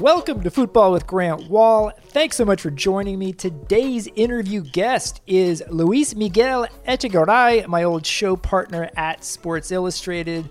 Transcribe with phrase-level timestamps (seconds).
[0.00, 1.92] Welcome to Football with Grant Wahl.
[2.06, 3.34] Thanks so much for joining me.
[3.34, 10.48] Today's interview guest is Luis Miguel Echegaray, my old show partner at Sports Illustrated.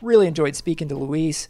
[0.00, 1.46] Really enjoyed speaking to Luis.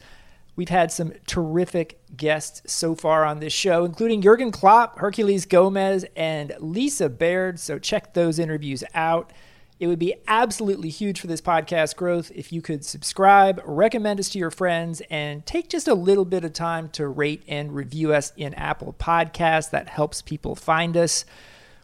[0.57, 6.05] We've had some terrific guests so far on this show, including Jurgen Klopp, Herculez Gomez,
[6.17, 7.61] and Lisa Baird.
[7.61, 9.33] So check those interviews out.
[9.79, 14.31] It would be absolutely huge for this podcast growth if you could subscribe, recommend us
[14.31, 18.15] to your friends, and take just a little bit of time to rate and review
[18.15, 19.71] us in Apple Podcasts.
[19.71, 21.27] That helps people find us.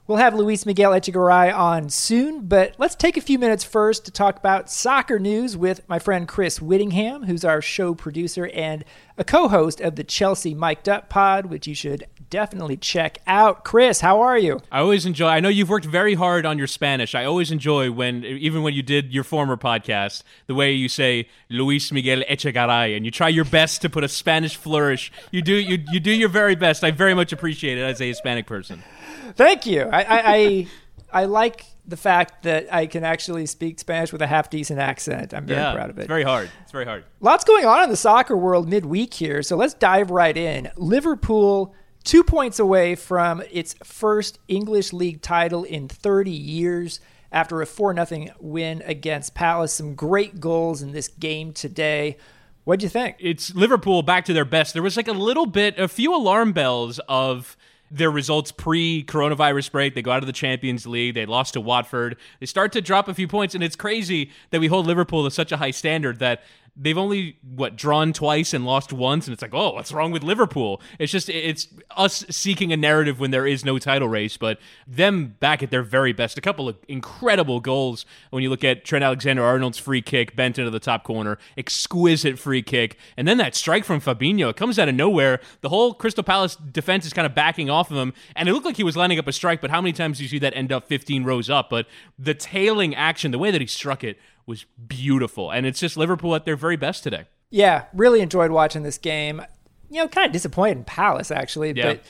[0.09, 4.11] We'll have Luis Miguel Echegaray on soon, but let's take a few minutes first to
[4.11, 8.84] talk about soccer news with my friend Chris Whittingham, who's our show producer and
[9.16, 13.62] a co host of the Chelsea Mic'd Up pod, which you should definitely check out.
[13.62, 14.61] Chris, how are you?
[14.73, 15.28] I always enjoy.
[15.28, 17.14] I know you've worked very hard on your Spanish.
[17.14, 21.28] I always enjoy when, even when you did your former podcast, the way you say
[21.48, 25.12] Luis Miguel Echegaray, and you try your best to put a Spanish flourish.
[25.30, 25.55] You do.
[25.55, 26.83] You you do your very best.
[26.83, 28.83] I very much appreciate it as a Hispanic person.
[29.36, 29.83] Thank you.
[29.83, 30.66] I I, I,
[31.22, 35.34] I like the fact that I can actually speak Spanish with a half decent accent.
[35.34, 36.02] I'm very yeah, proud of it.
[36.02, 36.50] It's very hard.
[36.62, 37.05] It's very hard.
[37.20, 40.70] Lots going on in the soccer world midweek here, so let's dive right in.
[40.77, 41.74] Liverpool
[42.05, 48.06] two points away from its first English league title in 30 years after a 4
[48.06, 49.72] 0 win against Palace.
[49.72, 52.17] Some great goals in this game today.
[52.64, 53.17] What'd you think?
[53.19, 54.72] It's Liverpool back to their best.
[54.72, 57.56] There was like a little bit, a few alarm bells of
[57.93, 59.95] their results pre coronavirus break.
[59.95, 61.15] They go out of the Champions League.
[61.15, 62.17] They lost to Watford.
[62.41, 65.31] They start to drop a few points, and it's crazy that we hold Liverpool to
[65.31, 66.43] such a high standard that
[66.75, 70.23] they've only what drawn twice and lost once and it's like oh what's wrong with
[70.23, 70.81] liverpool?
[70.98, 75.37] It's just it's us seeking a narrative when there is no title race but them
[75.39, 76.39] back at their very best.
[76.39, 80.70] A couple of incredible goals when you look at trent alexander-arnold's free kick bent into
[80.70, 84.51] the top corner exquisite free kick and then that strike from fabinho.
[84.51, 85.41] It comes out of nowhere.
[85.61, 88.67] The whole crystal palace defense is kind of backing off of him and it looked
[88.67, 90.57] like he was lining up a strike but how many times do you see that
[90.57, 91.69] end up 15 rows up?
[91.69, 91.86] But
[92.19, 95.51] the tailing action the way that he struck it was beautiful.
[95.51, 97.25] And it's just Liverpool at their very best today.
[97.51, 99.42] Yeah, really enjoyed watching this game.
[99.91, 101.73] You know, kind of disappointed in Palace, actually.
[101.77, 101.95] Yeah.
[101.95, 102.03] But,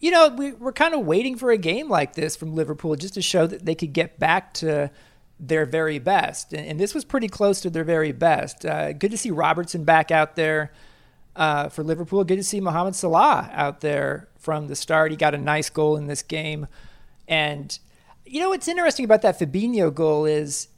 [0.00, 3.14] you know, we, we're kind of waiting for a game like this from Liverpool just
[3.14, 4.90] to show that they could get back to
[5.38, 6.52] their very best.
[6.52, 8.64] And, and this was pretty close to their very best.
[8.64, 10.72] Uh, good to see Robertson back out there
[11.34, 12.24] uh, for Liverpool.
[12.24, 15.10] Good to see Mohamed Salah out there from the start.
[15.10, 16.66] He got a nice goal in this game.
[17.28, 17.78] And,
[18.24, 20.68] you know, what's interesting about that Fabinho goal is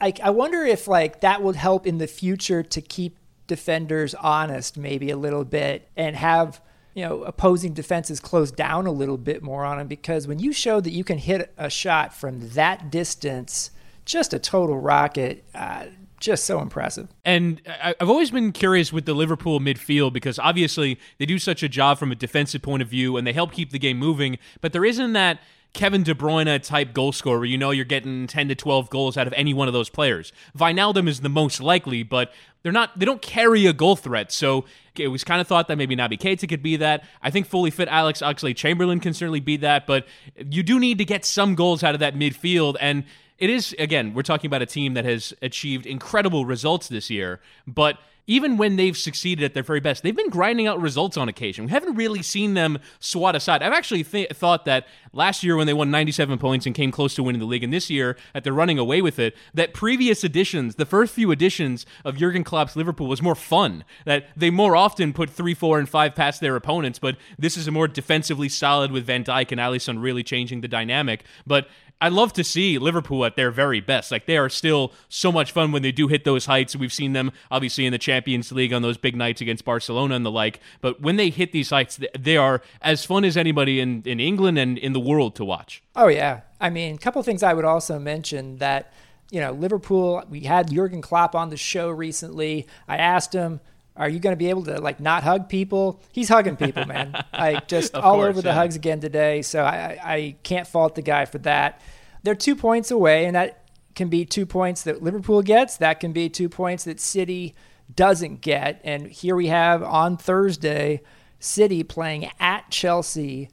[0.00, 3.16] I, I wonder if like that would help in the future to keep
[3.46, 6.60] defenders honest maybe a little bit and have
[6.94, 10.52] you know opposing defenses close down a little bit more on them because when you
[10.52, 13.70] show that you can hit a shot from that distance
[14.04, 15.84] just a total rocket uh,
[16.24, 17.08] just so impressive.
[17.24, 21.68] And I've always been curious with the Liverpool midfield because obviously they do such a
[21.68, 24.72] job from a defensive point of view and they help keep the game moving, but
[24.72, 25.40] there isn't that
[25.74, 29.26] Kevin De Bruyne type goal scorer you know you're getting 10 to 12 goals out
[29.26, 30.32] of any one of those players.
[30.56, 34.32] Wijnaldum is the most likely, but they're not they don't carry a goal threat.
[34.32, 34.64] So
[34.96, 37.04] it was kind of thought that maybe Naby Keita could be that.
[37.22, 40.98] I think fully fit Alex Oxlade Chamberlain can certainly be that, but you do need
[40.98, 43.04] to get some goals out of that midfield and
[43.36, 47.40] it is again, we're talking about a team that has achieved incredible results this year,
[47.66, 51.28] but even when they've succeeded at their very best, they've been grinding out results on
[51.28, 51.66] occasion.
[51.66, 53.62] We haven't really seen them swat aside.
[53.62, 57.14] I've actually th- thought that last year when they won 97 points and came close
[57.16, 60.24] to winning the league, and this year that they're running away with it, that previous
[60.24, 63.84] editions, the first few editions of Jurgen Klopp's Liverpool was more fun.
[64.06, 67.68] That they more often put three, four, and five past their opponents, but this is
[67.68, 71.24] a more defensively solid with Van Dijk and Alisson really changing the dynamic.
[71.46, 71.68] But
[72.00, 74.10] I love to see Liverpool at their very best.
[74.10, 76.76] Like they are still so much fun when they do hit those heights.
[76.76, 80.26] We've seen them obviously in the Champions League on those big nights against Barcelona and
[80.26, 80.60] the like.
[80.80, 84.58] But when they hit these heights, they are as fun as anybody in, in England
[84.58, 85.82] and in the world to watch.
[85.96, 88.92] Oh yeah, I mean, a couple things I would also mention that
[89.30, 90.22] you know Liverpool.
[90.28, 92.66] We had Jurgen Klopp on the show recently.
[92.86, 93.60] I asked him
[93.96, 96.00] are you going to be able to like not hug people?
[96.12, 97.24] He's hugging people, man.
[97.32, 99.42] like just all course, over the hugs again today.
[99.42, 101.80] So I, I can't fault the guy for that.
[102.22, 105.76] They're two points away, and that can be two points that Liverpool gets.
[105.76, 107.54] That can be two points that City
[107.94, 108.80] doesn't get.
[108.82, 111.02] And here we have on Thursday,
[111.38, 113.50] City playing at Chelsea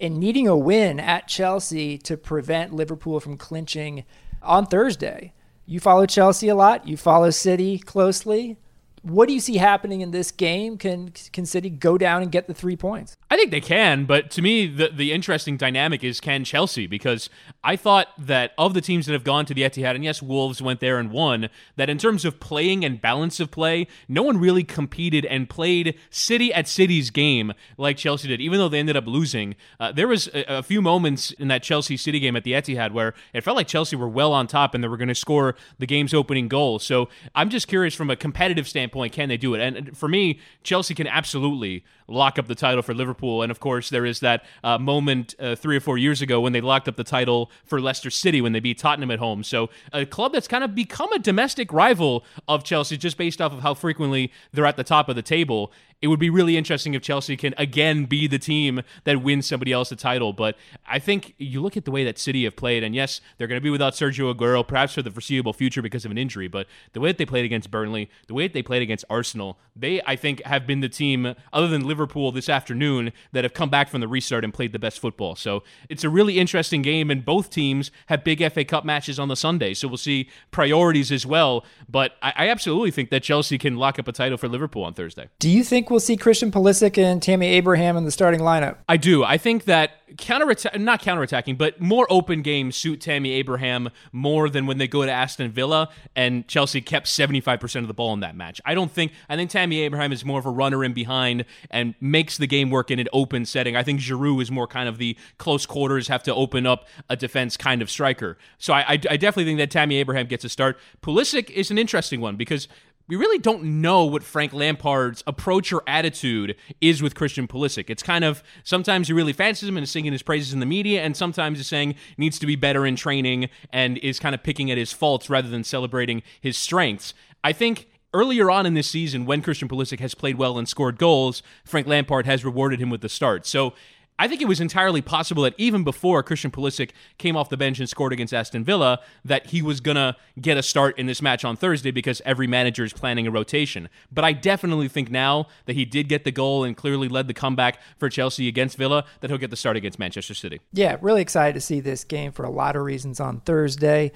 [0.00, 4.04] and needing a win at Chelsea to prevent Liverpool from clinching
[4.42, 5.32] on Thursday.
[5.66, 6.88] You follow Chelsea a lot.
[6.88, 8.58] You follow City closely
[9.04, 10.78] What do you see happening in this game?
[10.78, 13.16] Can can City go down and get the three points?
[13.30, 17.28] I think they can, but to me, the the interesting dynamic is can Chelsea because
[17.62, 20.62] I thought that of the teams that have gone to the Etihad, and yes, Wolves
[20.62, 21.50] went there and won.
[21.76, 25.98] That in terms of playing and balance of play, no one really competed and played
[26.08, 28.40] City at City's game like Chelsea did.
[28.40, 31.62] Even though they ended up losing, uh, there was a, a few moments in that
[31.62, 34.74] Chelsea City game at the Etihad where it felt like Chelsea were well on top
[34.74, 36.78] and they were going to score the game's opening goal.
[36.78, 39.60] So I'm just curious from a competitive standpoint, can they do it?
[39.60, 43.42] And for me, Chelsea can absolutely lock up the title for Liverpool.
[43.42, 46.52] And of course, there is that uh, moment uh, three or four years ago when
[46.52, 49.42] they locked up the title for Leicester City when they beat Tottenham at home.
[49.42, 53.52] So a club that's kind of become a domestic rival of Chelsea just based off
[53.52, 55.72] of how frequently they're at the top of the table
[56.04, 59.72] it would be really interesting if Chelsea can again be the team that wins somebody
[59.72, 60.34] else a title.
[60.34, 60.54] But
[60.86, 63.58] I think you look at the way that City have played, and yes, they're going
[63.58, 66.46] to be without Sergio Aguero, perhaps for the foreseeable future because of an injury.
[66.46, 69.58] But the way that they played against Burnley, the way that they played against Arsenal,
[69.74, 73.70] they I think have been the team, other than Liverpool this afternoon, that have come
[73.70, 75.36] back from the restart and played the best football.
[75.36, 79.28] So it's a really interesting game, and both teams have big FA Cup matches on
[79.28, 79.72] the Sunday.
[79.72, 81.64] So we'll see priorities as well.
[81.88, 84.92] But I, I absolutely think that Chelsea can lock up a title for Liverpool on
[84.92, 85.30] Thursday.
[85.38, 88.78] Do you think we'll see Christian Pulisic and Tammy Abraham in the starting lineup?
[88.88, 89.22] I do.
[89.22, 90.46] I think that counter
[90.76, 95.10] not counterattacking, but more open games suit Tammy Abraham more than when they go to
[95.10, 98.60] Aston Villa and Chelsea kept 75% of the ball in that match.
[98.64, 101.94] I don't think I think Tammy Abraham is more of a runner in behind and
[102.00, 103.76] makes the game work in an open setting.
[103.76, 107.14] I think Giroud is more kind of the close quarters have to open up a
[107.14, 108.36] defense kind of striker.
[108.58, 110.76] So I, I, I definitely think that Tammy Abraham gets a start.
[111.02, 112.66] Pulisic is an interesting one because
[113.06, 117.90] we really don't know what Frank Lampard's approach or attitude is with Christian Pulisic.
[117.90, 120.66] It's kind of sometimes he really fancies him and is singing his praises in the
[120.66, 124.42] media, and sometimes he's saying needs to be better in training and is kind of
[124.42, 127.12] picking at his faults rather than celebrating his strengths.
[127.42, 130.98] I think earlier on in this season, when Christian Pulisic has played well and scored
[130.98, 133.44] goals, Frank Lampard has rewarded him with the start.
[133.44, 133.74] So
[134.16, 137.80] I think it was entirely possible that even before Christian Pulisic came off the bench
[137.80, 141.20] and scored against Aston Villa, that he was going to get a start in this
[141.20, 143.88] match on Thursday because every manager is planning a rotation.
[144.12, 147.34] But I definitely think now that he did get the goal and clearly led the
[147.34, 150.60] comeback for Chelsea against Villa, that he'll get the start against Manchester City.
[150.72, 154.12] Yeah, really excited to see this game for a lot of reasons on Thursday.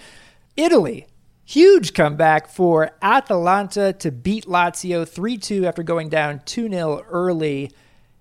[0.57, 1.09] Italy,
[1.45, 7.73] huge comeback for Atalanta to beat Lazio 3 2 after going down 2 0 early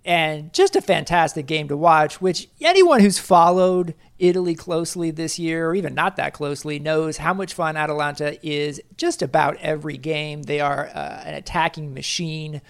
[0.07, 5.67] and just a fantastic game to watch, which anyone who's followed Italy closely this year,
[5.67, 10.43] or even not that closely, knows how much fun Atalanta is just about every game.
[10.43, 12.61] They are uh, an attacking machine,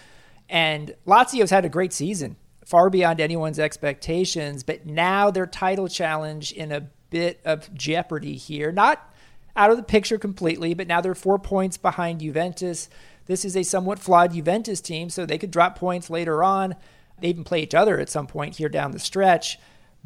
[0.49, 6.51] and Lazio's had a great season, far beyond anyone's expectations, but now their title challenge
[6.51, 8.71] in a bit of jeopardy here.
[8.71, 9.13] Not
[9.55, 12.89] out of the picture completely, but now they're four points behind Juventus.
[13.27, 16.75] This is a somewhat flawed Juventus team, so they could drop points later on.
[17.19, 19.59] They even play each other at some point here down the stretch.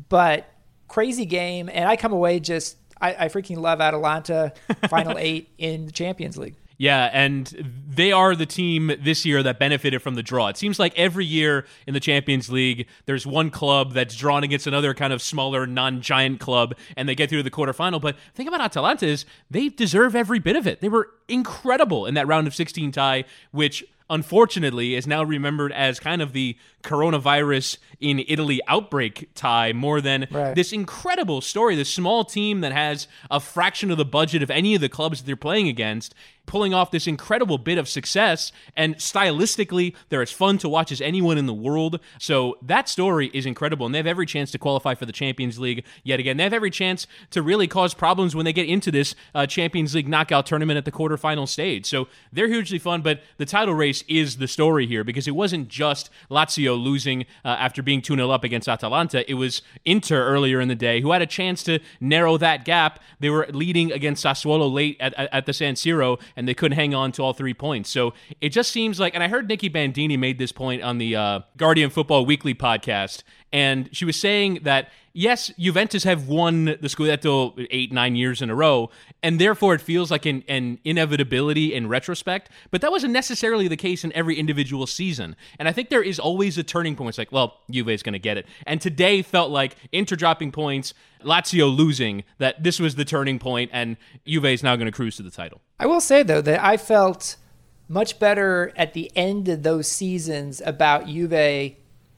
[0.09, 0.51] But
[0.87, 1.69] crazy game.
[1.71, 4.53] And I come away just, I, I freaking love Atalanta,
[4.89, 6.55] final eight in the Champions League.
[6.81, 7.45] Yeah, and
[7.87, 10.47] they are the team this year that benefited from the draw.
[10.47, 14.65] It seems like every year in the Champions League, there's one club that's drawn against
[14.65, 18.01] another kind of smaller, non giant club, and they get through the quarterfinal.
[18.01, 20.81] But the thing about Atalanta is they deserve every bit of it.
[20.81, 25.99] They were incredible in that round of 16 tie, which unfortunately is now remembered as
[25.99, 30.55] kind of the coronavirus in Italy outbreak tie more than right.
[30.55, 31.75] this incredible story.
[31.75, 35.19] This small team that has a fraction of the budget of any of the clubs
[35.19, 38.51] that they're playing against pulling off this incredible bit of success.
[38.75, 41.99] And stylistically, they're as fun to watch as anyone in the world.
[42.19, 43.85] So that story is incredible.
[43.85, 46.37] And they have every chance to qualify for the Champions League yet again.
[46.37, 49.95] They have every chance to really cause problems when they get into this uh, Champions
[49.95, 51.85] League knockout tournament at the quarterfinal stage.
[51.85, 53.01] So they're hugely fun.
[53.01, 57.49] But the title race is the story here because it wasn't just Lazio losing uh,
[57.49, 59.29] after being 2 0 up against Atalanta.
[59.29, 62.99] It was Inter earlier in the day who had a chance to narrow that gap.
[63.19, 66.75] They were leading against Sassuolo late at, at, at the San Siro and they couldn't
[66.75, 67.89] hang on to all three points.
[67.89, 71.15] So it just seems like, and I heard Nicky Bandini made this point on the
[71.15, 76.87] uh, Guardian Football Weekly podcast, and she was saying that yes, Juventus have won the
[76.87, 78.89] Scudetto eight, nine years in a row,
[79.21, 82.49] and therefore it feels like an, an, inevitability in retrospect.
[82.69, 85.35] But that wasn't necessarily the case in every individual season.
[85.59, 87.09] And I think there is always a turning point.
[87.09, 88.45] It's like, well, Juve is going to get it.
[88.65, 90.93] And today felt like Inter dropping points,
[91.23, 95.17] Lazio losing, that this was the turning point, and Juve is now going to cruise
[95.17, 95.61] to the title.
[95.79, 97.37] I will say, though, that I felt
[97.87, 101.75] much better at the end of those seasons about Juve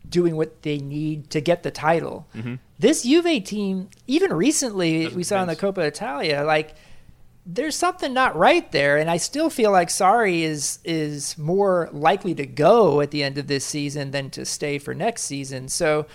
[0.07, 2.27] doing what they need to get the title.
[2.36, 2.55] Mm-hmm.
[2.79, 6.75] This Juve team, even recently, we saw in the Coppa Italia, like
[7.45, 12.33] there's something not right there, and I still feel like Sarri is is more likely
[12.36, 15.67] to go at the end of this season than to stay for next season.
[15.67, 16.05] So,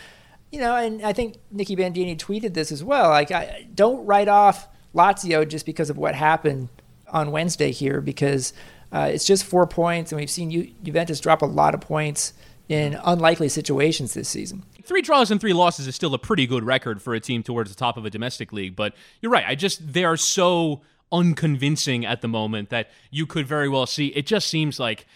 [0.51, 3.11] you know, and I think Nicky Bandini tweeted this as well.
[3.11, 6.69] Like, I don't write off Lazio just because of what happened
[7.11, 8.55] on Wednesday here, because
[8.91, 12.33] uh, it's just four points, and we've seen Ju- Juventus drop a lot of points
[12.69, 14.65] in unlikely situations this season.
[14.83, 17.71] Three draws and three losses is still a pretty good record for a team towards
[17.71, 19.45] the top of a domestic league, but you're right.
[19.47, 24.09] I just they are so unconvincing at the moment that you could very well see.
[24.09, 25.07] It just seems like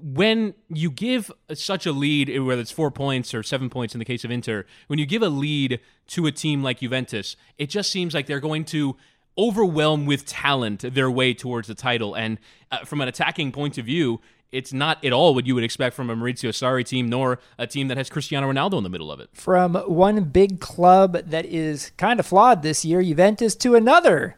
[0.00, 4.04] when you give such a lead, whether it's four points or seven points in the
[4.04, 7.90] case of Inter, when you give a lead to a team like Juventus, it just
[7.90, 8.96] seems like they're going to
[9.36, 12.14] overwhelm with talent their way towards the title.
[12.14, 12.38] And
[12.72, 14.20] uh, from an attacking point of view,
[14.52, 17.66] it's not at all what you would expect from a Maurizio Sarri team, nor a
[17.66, 19.30] team that has Cristiano Ronaldo in the middle of it.
[19.34, 24.36] From one big club that is kind of flawed this year, Juventus, to another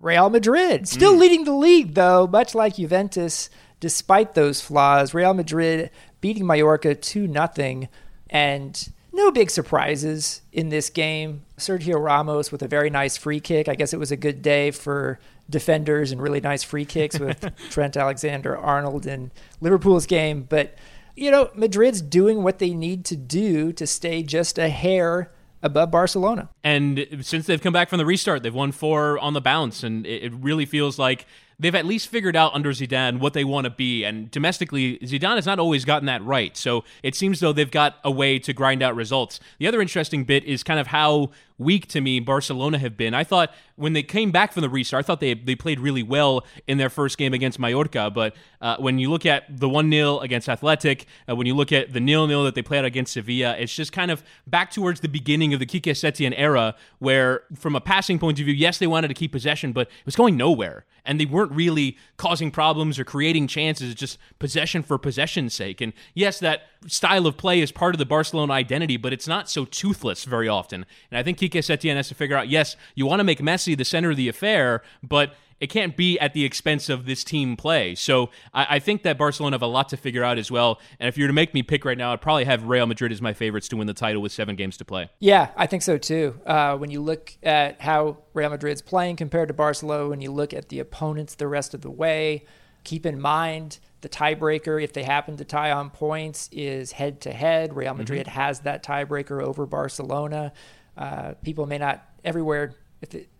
[0.00, 0.88] Real Madrid.
[0.88, 1.20] Still mm.
[1.20, 5.14] leading the league, though, much like Juventus, despite those flaws.
[5.14, 5.90] Real Madrid
[6.20, 7.88] beating Mallorca 2 0.
[8.28, 11.42] And no big surprises in this game.
[11.56, 13.68] Sergio Ramos with a very nice free kick.
[13.68, 15.20] I guess it was a good day for
[15.52, 19.30] defenders and really nice free kicks with Trent Alexander Arnold in
[19.60, 20.42] Liverpool's game.
[20.48, 20.76] But,
[21.14, 25.30] you know, Madrid's doing what they need to do to stay just a hair
[25.62, 26.48] above Barcelona.
[26.64, 30.04] And since they've come back from the restart, they've won four on the bounce, and
[30.06, 31.26] it really feels like
[31.58, 34.04] they've at least figured out under Zidane what they want to be.
[34.04, 36.56] And domestically, Zidane has not always gotten that right.
[36.56, 39.38] So it seems though they've got a way to grind out results.
[39.58, 41.30] The other interesting bit is kind of how
[41.62, 43.14] weak to me Barcelona have been.
[43.14, 46.02] I thought when they came back from the restart, I thought they they played really
[46.02, 48.10] well in their first game against Mallorca.
[48.10, 51.72] But uh, when you look at the 1 0 against Athletic, uh, when you look
[51.72, 55.00] at the nil nil that they played against Sevilla, it's just kind of back towards
[55.00, 58.78] the beginning of the Quique Setien era, where from a passing point of view, yes,
[58.78, 60.84] they wanted to keep possession, but it was going nowhere.
[61.04, 65.80] And they weren't really causing problems or creating chances, it's just possession for possession's sake.
[65.80, 69.50] And yes, that style of play is part of the Barcelona identity, but it's not
[69.50, 70.86] so toothless very often.
[71.10, 73.76] And I think Quique Setien has to figure out yes, you want to make Messi
[73.76, 77.56] the center of the affair, but it can't be at the expense of this team
[77.56, 77.94] play.
[77.94, 80.80] So I, I, think that Barcelona have a lot to figure out as well.
[80.98, 83.12] And if you were to make me pick right now, I'd probably have Real Madrid
[83.12, 85.08] as my favorites to win the title with seven games to play.
[85.20, 86.40] Yeah, I think so too.
[86.44, 90.52] Uh, when you look at how Real Madrid's playing compared to Barcelona, when you look
[90.52, 92.44] at the opponents the rest of the way,
[92.82, 97.32] keep in mind the tiebreaker, if they happen to tie on points, is head to
[97.32, 97.76] head.
[97.76, 98.40] Real Madrid mm-hmm.
[98.40, 100.52] has that tiebreaker over Barcelona.
[100.96, 102.74] Uh, people may not everywhere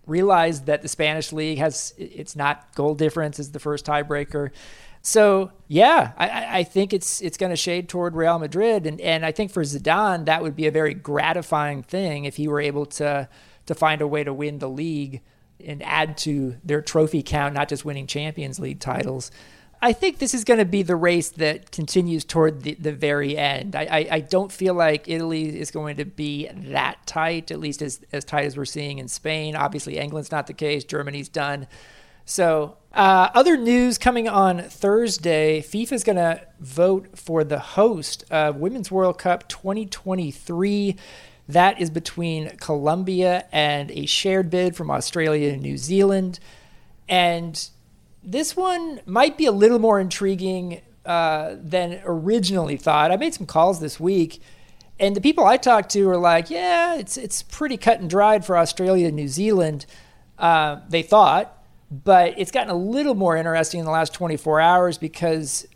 [0.06, 4.50] realize that the Spanish league has it's not goal difference is the first tiebreaker.
[5.02, 9.24] So yeah, I, I think it's it's going to shade toward Real Madrid, and and
[9.24, 12.86] I think for Zidane that would be a very gratifying thing if he were able
[12.86, 13.28] to
[13.66, 15.22] to find a way to win the league
[15.64, 19.30] and add to their trophy count, not just winning Champions League titles.
[19.84, 23.36] I think this is going to be the race that continues toward the, the very
[23.36, 23.74] end.
[23.74, 27.82] I, I, I, don't feel like Italy is going to be that tight, at least
[27.82, 29.56] as, as tight as we're seeing in Spain.
[29.56, 31.66] Obviously, England's not the case, Germany's done.
[32.24, 38.24] So, uh, other news coming on Thursday FIFA is going to vote for the host
[38.30, 40.94] of Women's World Cup 2023.
[41.48, 46.38] That is between Colombia and a shared bid from Australia and New Zealand.
[47.08, 47.68] And
[48.22, 53.10] this one might be a little more intriguing uh, than originally thought.
[53.10, 54.40] I made some calls this week,
[54.98, 58.44] and the people I talked to are like, "Yeah, it's it's pretty cut and dried
[58.44, 59.86] for Australia and New Zealand."
[60.38, 64.98] Uh, they thought, but it's gotten a little more interesting in the last 24 hours
[64.98, 65.66] because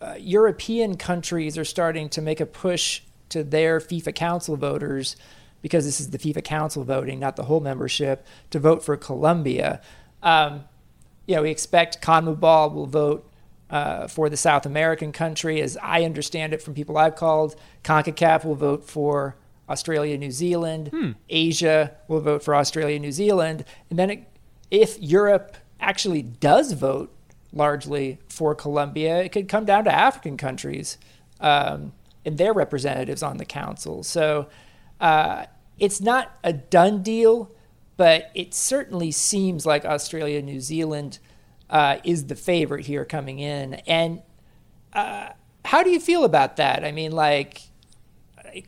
[0.00, 5.16] uh, European countries are starting to make a push to their FIFA Council voters,
[5.62, 9.80] because this is the FIFA Council voting, not the whole membership, to vote for Colombia.
[10.22, 10.64] Um,
[11.26, 13.28] you know, we expect CONMEBOL will vote
[13.70, 15.60] uh, for the South American country.
[15.60, 19.36] As I understand it from people I've called, CONCACAF will vote for
[19.68, 20.88] Australia, New Zealand.
[20.88, 21.12] Hmm.
[21.28, 23.64] Asia will vote for Australia, New Zealand.
[23.88, 24.28] And then it,
[24.70, 27.12] if Europe actually does vote
[27.52, 30.98] largely for Colombia, it could come down to African countries
[31.40, 31.92] um,
[32.24, 34.02] and their representatives on the council.
[34.02, 34.48] So
[35.00, 35.46] uh,
[35.78, 37.50] it's not a done deal
[38.02, 41.20] but it certainly seems like Australia, New Zealand
[41.70, 43.74] uh, is the favorite here coming in.
[43.86, 44.22] And
[44.92, 45.28] uh,
[45.64, 46.84] how do you feel about that?
[46.84, 47.60] I mean, like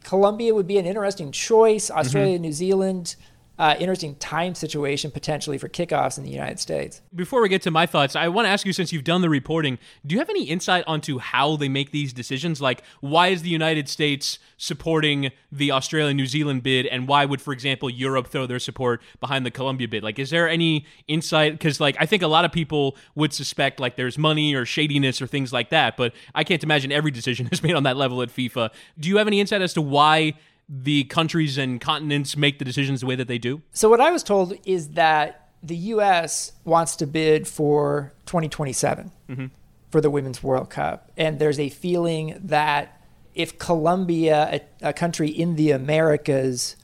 [0.05, 1.87] Colombia would be an interesting choice.
[1.89, 1.99] Mm-hmm.
[1.99, 2.43] Australia, mm-hmm.
[2.43, 3.17] New Zealand.
[3.59, 7.01] Uh, interesting time situation potentially for kickoffs in the United States.
[7.15, 9.29] Before we get to my thoughts, I want to ask you since you've done the
[9.29, 12.61] reporting, do you have any insight onto how they make these decisions?
[12.61, 17.41] Like, why is the United States supporting the Australia New Zealand bid, and why would,
[17.41, 20.03] for example, Europe throw their support behind the Colombia bid?
[20.03, 21.53] Like, is there any insight?
[21.53, 25.23] Because, like, I think a lot of people would suspect like there's money or shadiness
[25.23, 28.21] or things like that, but I can't imagine every decision is made on that level
[28.23, 28.71] at FIFA.
[28.99, 30.35] Do you have any insight as to why?
[30.69, 33.63] The countries and continents make the decisions the way that they do?
[33.73, 36.53] So, what I was told is that the U.S.
[36.65, 39.47] wants to bid for 2027 mm-hmm.
[39.91, 41.11] for the Women's World Cup.
[41.17, 43.01] And there's a feeling that
[43.35, 46.77] if Colombia, a, a country in the Americas,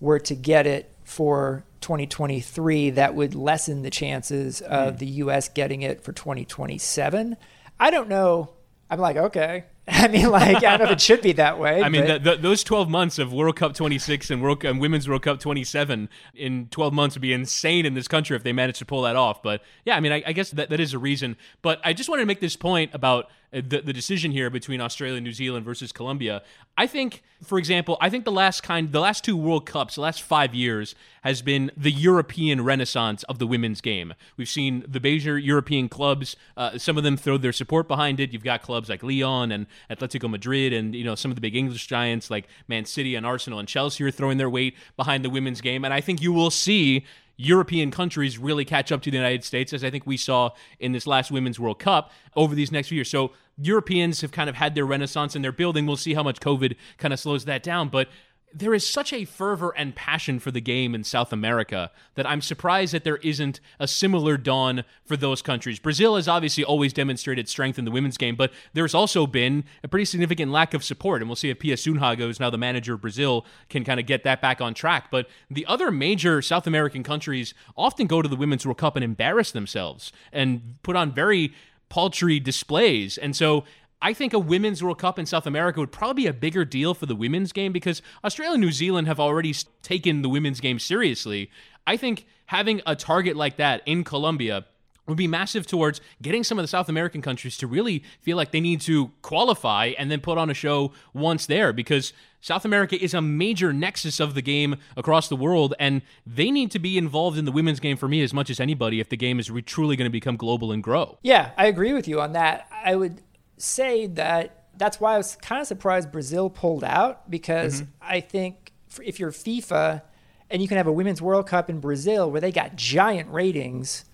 [0.00, 4.98] were to get it for 2023, that would lessen the chances of mm.
[4.98, 5.48] the U.S.
[5.48, 7.36] getting it for 2027.
[7.80, 8.50] I don't know.
[8.90, 11.82] I'm like, okay, I mean, like, I don't know if it should be that way.
[11.82, 15.08] I mean, the, the, those 12 months of World Cup 26 and World and Women's
[15.08, 18.80] World Cup 27 in 12 months would be insane in this country if they managed
[18.80, 19.42] to pull that off.
[19.42, 21.36] But yeah, I mean, I, I guess that, that is a reason.
[21.62, 24.78] But I just wanted to make this point about uh, the, the decision here between
[24.78, 26.42] Australia and New Zealand versus Colombia.
[26.76, 30.02] I think, for example, I think the last kind, the last two World Cups, the
[30.02, 34.12] last five years has been the European renaissance of the women's game.
[34.36, 38.34] We've seen the major European clubs, uh, some of them throw their support behind it.
[38.34, 41.56] You've got clubs like Lyon and Atletico Madrid, and you know some of the big
[41.56, 45.30] English giants like Man City and Arsenal and Chelsea are throwing their weight behind the
[45.30, 45.84] women's game.
[45.84, 47.04] And I think you will see
[47.38, 50.92] European countries really catch up to the United States, as I think we saw in
[50.92, 53.08] this last Women's World Cup over these next few years.
[53.08, 55.86] So Europeans have kind of had their renaissance in their building.
[55.86, 57.88] We'll see how much COVID kind of slows that down.
[57.88, 58.08] But
[58.52, 62.40] there is such a fervor and passion for the game in South America that I'm
[62.40, 65.78] surprised that there isn't a similar dawn for those countries.
[65.78, 69.88] Brazil has obviously always demonstrated strength in the women's game, but there's also been a
[69.88, 71.20] pretty significant lack of support.
[71.20, 74.06] And we'll see if Pia Sundhage, who's now the manager of Brazil, can kind of
[74.06, 75.10] get that back on track.
[75.10, 79.04] But the other major South American countries often go to the Women's World Cup and
[79.04, 81.52] embarrass themselves and put on very
[81.88, 83.18] paltry displays.
[83.18, 83.64] And so
[84.00, 86.94] I think a women's World Cup in South America would probably be a bigger deal
[86.94, 90.78] for the women's game because Australia and New Zealand have already taken the women's game
[90.78, 91.50] seriously.
[91.86, 94.66] I think having a target like that in Colombia
[95.08, 98.52] would be massive towards getting some of the South American countries to really feel like
[98.52, 103.02] they need to qualify and then put on a show once there because South America
[103.02, 106.98] is a major nexus of the game across the world and they need to be
[106.98, 109.50] involved in the women's game for me as much as anybody if the game is
[109.50, 111.18] re- truly going to become global and grow.
[111.22, 112.68] Yeah, I agree with you on that.
[112.70, 113.22] I would
[113.58, 117.90] say that that's why I was kind of surprised Brazil pulled out because mm-hmm.
[118.00, 120.02] I think if you're FIFA
[120.50, 124.04] and you can have a Women's World Cup in Brazil where they got giant ratings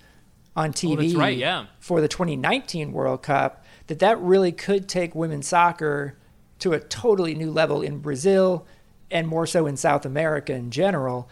[0.57, 1.67] on TV oh, right, yeah.
[1.81, 6.17] for the 2019 World Cup, that that really could take women's soccer
[6.61, 8.67] to a totally new level in Brazil
[9.11, 11.29] and more so in South America in general.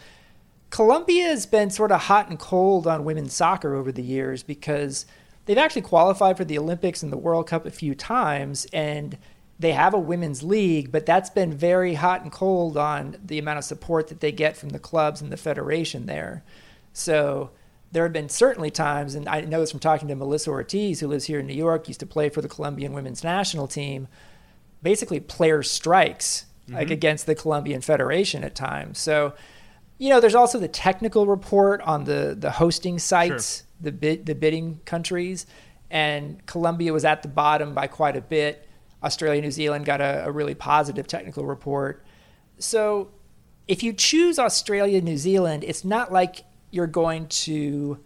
[0.69, 5.05] Colombia has been sort of hot and cold on women's soccer over the years because–
[5.45, 9.17] they've actually qualified for the Olympics and the World Cup a few times, and
[9.59, 13.59] they have a women's league, but that's been very hot and cold on the amount
[13.59, 16.43] of support that they get from the clubs and the federation there.
[16.91, 17.51] So
[17.91, 21.07] there have been certainly times, and I know this from talking to Melissa Ortiz, who
[21.07, 24.07] lives here in New York, used to play for the Colombian women's national team.
[24.81, 26.75] Basically, player strikes mm-hmm.
[26.75, 28.99] like against the Colombian Federation at times.
[28.99, 29.33] So,
[29.97, 33.57] you know, there's also the technical report on the the hosting sites.
[33.59, 35.45] Sure the bid the bidding countries,
[35.89, 38.67] and Colombia was at the bottom by quite a bit.
[39.03, 42.05] Australia, New Zealand got a, a really positive technical report.
[42.57, 43.11] So
[43.67, 47.99] if you choose Australia, New Zealand, it's not like you're going to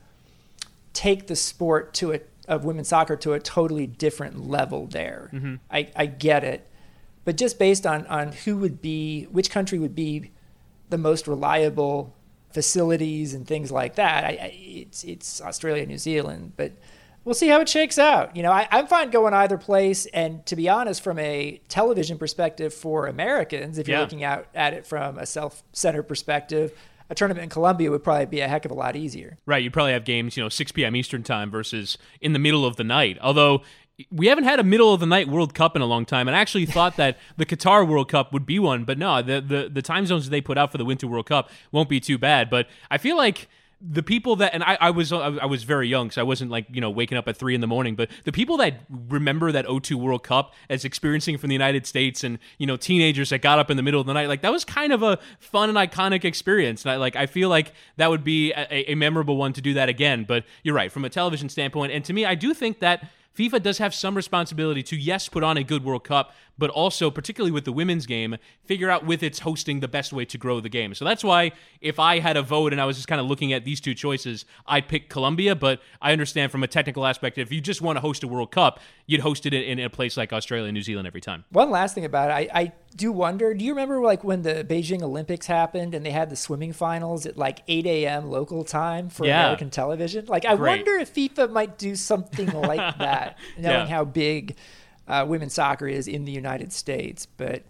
[0.94, 5.30] take the sport to a of women's soccer to a totally different level there.
[5.34, 5.56] Mm-hmm.
[5.70, 6.70] I, I get it.
[7.26, 10.32] But just based on, on who would be, which country would be
[10.90, 12.16] the most reliable
[12.52, 14.24] facilities and things like that.
[14.24, 16.74] I, I, it's it's Australia, New Zealand, but
[17.28, 18.36] we'll see how it shakes out.
[18.36, 20.06] You know, I, am fine going either place.
[20.08, 24.02] And to be honest, from a television perspective for Americans, if you're yeah.
[24.02, 26.72] looking out at it from a self-centered perspective,
[27.10, 29.38] a tournament in Colombia would probably be a heck of a lot easier.
[29.46, 29.62] Right.
[29.62, 30.96] You'd probably have games, you know, 6 p.m.
[30.96, 33.18] Eastern time versus in the middle of the night.
[33.22, 33.62] Although
[34.12, 36.36] we haven't had a middle of the night World Cup in a long time, and
[36.36, 39.70] I actually thought that the Qatar World Cup would be one, but no, the, the
[39.70, 42.50] the time zones they put out for the Winter World Cup won't be too bad.
[42.50, 46.12] But I feel like the people that and I, I was I was very young,
[46.12, 47.96] so I wasn't like you know waking up at three in the morning.
[47.96, 52.24] But the people that remember that 02 World Cup as experiencing from the United States,
[52.24, 54.52] and you know teenagers that got up in the middle of the night, like that
[54.52, 56.84] was kind of a fun and iconic experience.
[56.86, 59.74] And I like I feel like that would be a, a memorable one to do
[59.76, 60.24] that again.
[60.28, 63.08] But you're right from a television standpoint, and to me, I do think that
[63.38, 67.12] FIFA does have some responsibility to, yes, put on a good World Cup, but also,
[67.12, 70.60] particularly with the women's game, figure out with its hosting the best way to grow
[70.60, 70.94] the game.
[70.94, 73.54] So that's why if I had a vote and I was just kind of looking
[73.54, 75.56] at these two choices, I'd pick Colombia.
[75.56, 78.52] But I understand from a technical aspect, if you just want to host a World
[78.52, 81.46] Cup, you'd host it in, a place like Australia and New Zealand every time.
[81.52, 83.54] One last thing about it, I, I do wonder.
[83.54, 87.26] Do you remember like when the Beijing Olympics happened and they had the swimming finals
[87.26, 88.30] at like 8 a.m.
[88.30, 89.44] local time for yeah.
[89.44, 90.26] American television?
[90.26, 90.78] Like, I Great.
[90.78, 93.88] wonder if FIFA might do something like that, knowing yeah.
[93.88, 94.56] how big
[95.08, 97.26] uh, women's soccer is in the United States.
[97.26, 97.64] But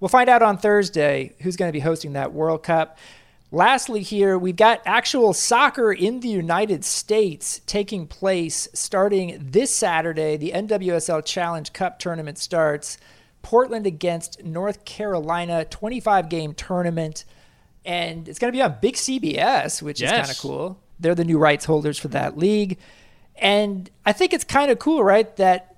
[0.00, 2.98] we'll find out on Thursday who's going to be hosting that World Cup.
[3.52, 10.36] Lastly, here, we've got actual soccer in the United States taking place starting this Saturday.
[10.36, 12.98] The NWSL Challenge Cup tournament starts.
[13.42, 17.24] Portland against North Carolina, 25 game tournament.
[17.84, 20.12] And it's going to be on Big CBS, which yes.
[20.12, 20.80] is kind of cool.
[21.00, 22.78] They're the new rights holders for that league.
[23.36, 25.69] And I think it's kind of cool, right, that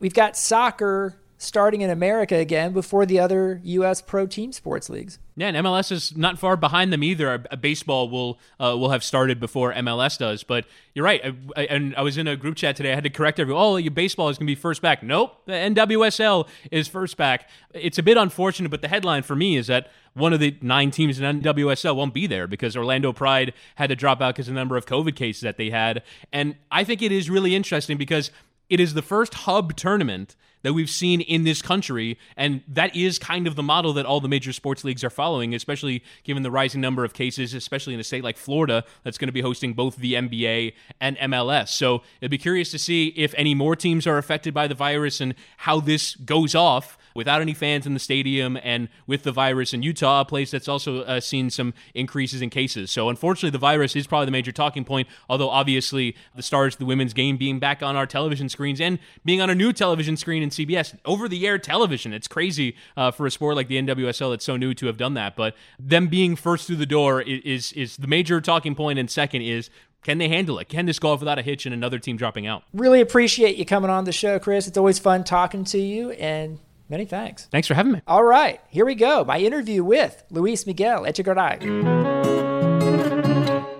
[0.00, 4.02] we've got soccer starting in America again before the other U.S.
[4.02, 5.18] pro team sports leagues.
[5.36, 7.38] Yeah, and MLS is not far behind them either.
[7.38, 10.42] Baseball will uh, will have started before MLS does.
[10.42, 11.24] But you're right.
[11.24, 12.90] I, I, and I was in a group chat today.
[12.90, 13.62] I had to correct everyone.
[13.62, 15.02] Oh, your baseball is going to be first back.
[15.02, 17.48] Nope, the NWSL is first back.
[17.72, 20.90] It's a bit unfortunate, but the headline for me is that one of the nine
[20.90, 24.54] teams in NWSL won't be there because Orlando Pride had to drop out because of
[24.54, 26.02] the number of COVID cases that they had.
[26.32, 28.32] And I think it is really interesting because
[28.70, 32.18] it is the first hub tournament that we've seen in this country.
[32.36, 35.54] And that is kind of the model that all the major sports leagues are following,
[35.54, 39.28] especially given the rising number of cases, especially in a state like Florida that's going
[39.28, 41.68] to be hosting both the NBA and MLS.
[41.68, 45.20] So it'd be curious to see if any more teams are affected by the virus
[45.20, 49.74] and how this goes off without any fans in the stadium and with the virus
[49.74, 52.92] in Utah, a place that's also uh, seen some increases in cases.
[52.92, 55.08] So unfortunately, the virus is probably the major talking point.
[55.28, 59.40] Although obviously, the stars the women's game being back on our television screens and being
[59.40, 62.12] on a new television screen in CBS over the air television.
[62.12, 65.14] It's crazy uh, for a sport like the NWSL that's so new to have done
[65.14, 65.34] that.
[65.34, 69.10] But them being first through the door is, is, is the major talking point, and
[69.10, 69.70] second is
[70.04, 70.68] can they handle it?
[70.68, 72.62] Can this go off without a hitch and another team dropping out?
[72.72, 74.68] Really appreciate you coming on the show, Chris.
[74.68, 77.46] It's always fun talking to you, and Many thanks.
[77.46, 78.02] Thanks for having me.
[78.06, 79.24] All right, here we go.
[79.24, 81.88] My interview with Luis Miguel Echegaray.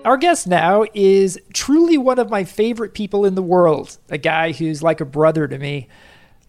[0.04, 4.52] Our guest now is truly one of my favorite people in the world, a guy
[4.52, 5.88] who's like a brother to me.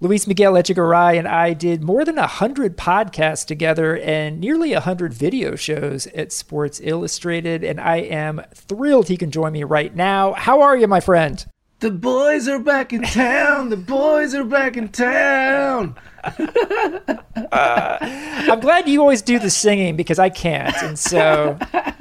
[0.02, 5.56] Luis Miguel Echegaray and I did more than 100 podcasts together and nearly 100 video
[5.58, 10.34] shows at Sports Illustrated, and I am thrilled he can join me right now.
[10.34, 11.46] How are you, my friend?
[11.80, 13.70] The boys are back in town.
[13.70, 15.96] The boys are back in town.
[16.26, 21.58] uh, I'm glad you always do the singing because I can't, and so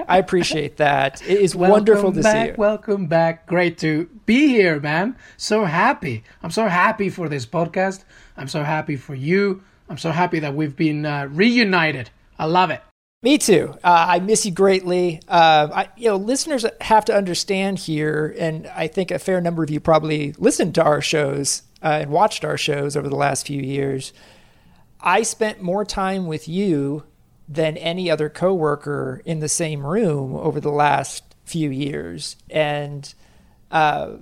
[0.09, 1.23] I appreciate that.
[1.23, 2.55] It is welcome wonderful to back, see you.
[2.59, 3.47] Welcome back.
[3.47, 5.15] Great to be here, man.
[5.37, 6.25] So happy.
[6.43, 8.03] I'm so happy for this podcast.
[8.37, 9.63] I'm so happy for you.
[9.89, 12.11] I'm so happy that we've been uh, reunited.
[12.37, 12.83] I love it.
[13.21, 13.75] Me too.
[13.83, 15.21] Uh, I miss you greatly.
[15.27, 19.65] Uh, I, you know, listeners have to understand here, and I think a fair number
[19.65, 23.45] of you probably listened to our shows uh, and watched our shows over the last
[23.45, 24.13] few years.
[25.01, 27.03] I spent more time with you
[27.49, 33.13] than any other coworker in the same room over the last few years, and
[33.73, 34.13] uh,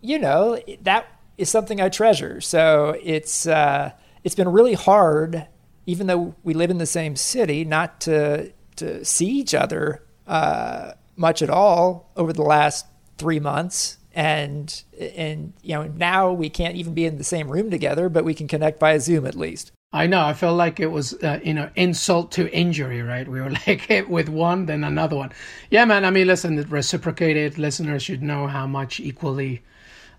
[0.00, 2.40] you know that is something I treasure.
[2.40, 3.90] So it's uh,
[4.22, 5.48] it's been really hard
[5.86, 10.92] even though we live in the same city, not to to see each other uh,
[11.16, 12.86] much at all over the last
[13.18, 13.98] three months.
[14.14, 18.24] And and you know now we can't even be in the same room together, but
[18.24, 19.72] we can connect via Zoom at least.
[19.94, 20.24] I know.
[20.24, 23.28] I felt like it was, uh, you know, insult to injury, right?
[23.28, 25.30] We were like hit with one, then another one.
[25.70, 26.04] Yeah, man.
[26.04, 29.62] I mean, listen, reciprocated listeners should know how much equally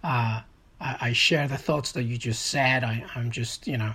[0.01, 0.41] uh,
[0.79, 2.85] I, I, share the thoughts that you just said.
[2.85, 3.93] I, I'm just, you know,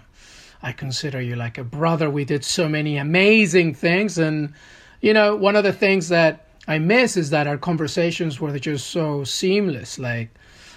[0.63, 2.11] I consider you like a brother.
[2.11, 4.19] We did so many amazing things.
[4.19, 4.53] And,
[5.01, 8.89] you know, one of the things that I miss is that our conversations were just
[8.89, 9.99] so seamless.
[9.99, 10.35] Like,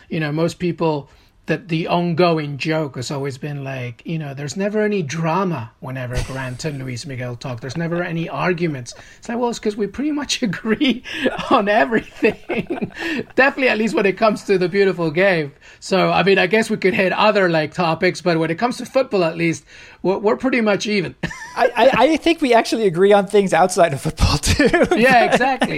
[0.10, 1.10] you know, most people
[1.45, 6.15] that the ongoing joke has always been like, you know, there's never any drama whenever
[6.23, 7.60] Grant and Luis Miguel talk.
[7.60, 8.93] There's never any arguments.
[9.17, 11.03] It's like, well, it's because we pretty much agree
[11.51, 12.91] on everything.
[13.36, 15.51] Definitely, at least when it comes to the beautiful game.
[15.82, 18.77] So, I mean, I guess we could hit other like topics, but when it comes
[18.77, 19.65] to football, at least,
[20.01, 21.13] we're, we're pretty much even.
[21.56, 24.69] I, I, I, think we actually agree on things outside of football too.
[24.95, 25.77] yeah, exactly.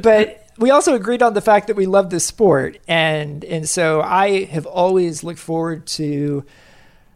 [0.00, 4.02] but we also agreed on the fact that we love this sport, and and so
[4.02, 6.44] I have always looked forward to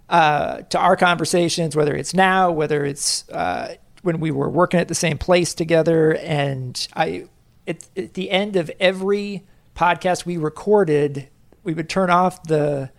[0.09, 4.88] uh, to our conversations, whether it's now, whether it's uh, when we were working at
[4.88, 7.26] the same place together, and I
[7.68, 9.44] at, at the end of every
[9.76, 11.28] podcast we recorded,
[11.62, 12.90] we would turn off the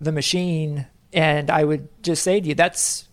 [0.00, 3.08] the machine, and I would just say to you, "That's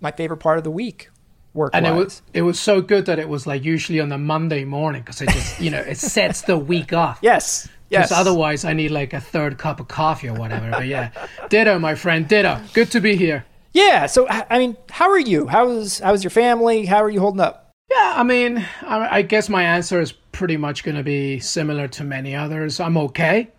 [0.00, 1.08] my favorite part of the week."
[1.54, 4.16] Work and it was it was so good that it was like usually on the
[4.16, 7.18] Monday morning because it just you know it sets the week off.
[7.22, 8.10] Yes, yes.
[8.10, 10.70] otherwise, I need like a third cup of coffee or whatever.
[10.70, 11.10] But yeah,
[11.50, 12.58] ditto, my friend, ditto.
[12.72, 13.44] Good to be here.
[13.74, 14.06] Yeah.
[14.06, 15.46] So I mean, how are you?
[15.46, 16.86] How's how's your family?
[16.86, 17.62] How are you holding up?
[17.90, 21.88] Yeah, I mean, I, I guess my answer is pretty much going to be similar
[21.88, 22.80] to many others.
[22.80, 23.50] I'm okay.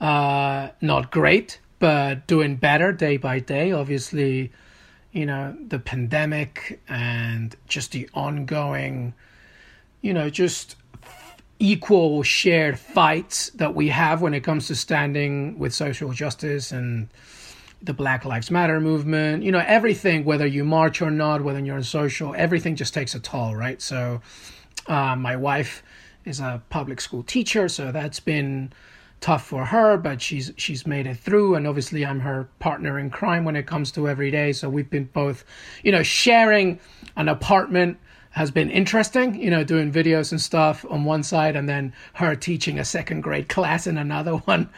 [0.00, 3.70] Uh, not great, but doing better day by day.
[3.70, 4.50] Obviously,
[5.12, 9.14] you know, the pandemic and just the ongoing,
[10.00, 10.76] you know, just
[11.58, 17.08] equal shared fights that we have when it comes to standing with social justice and
[17.82, 21.76] the Black Lives Matter movement, you know, everything, whether you march or not, whether you're
[21.76, 23.80] on social, everything just takes a toll, right?
[23.80, 24.20] So,
[24.86, 25.82] uh, my wife
[26.24, 28.72] is a public school teacher, so that's been
[29.20, 33.10] tough for her, but she's she's made it through, and obviously I'm her partner in
[33.10, 34.52] crime when it comes to every day.
[34.52, 35.44] So we've been both,
[35.82, 36.80] you know, sharing
[37.16, 37.98] an apartment
[38.32, 42.34] has been interesting, you know, doing videos and stuff on one side, and then her
[42.36, 44.68] teaching a second grade class in another one.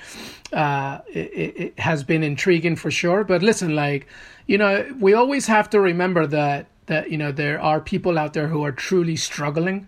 [0.52, 3.24] Uh, it, it has been intriguing for sure.
[3.24, 4.06] But listen, like,
[4.46, 8.32] you know, we always have to remember that that you know there are people out
[8.32, 9.86] there who are truly struggling,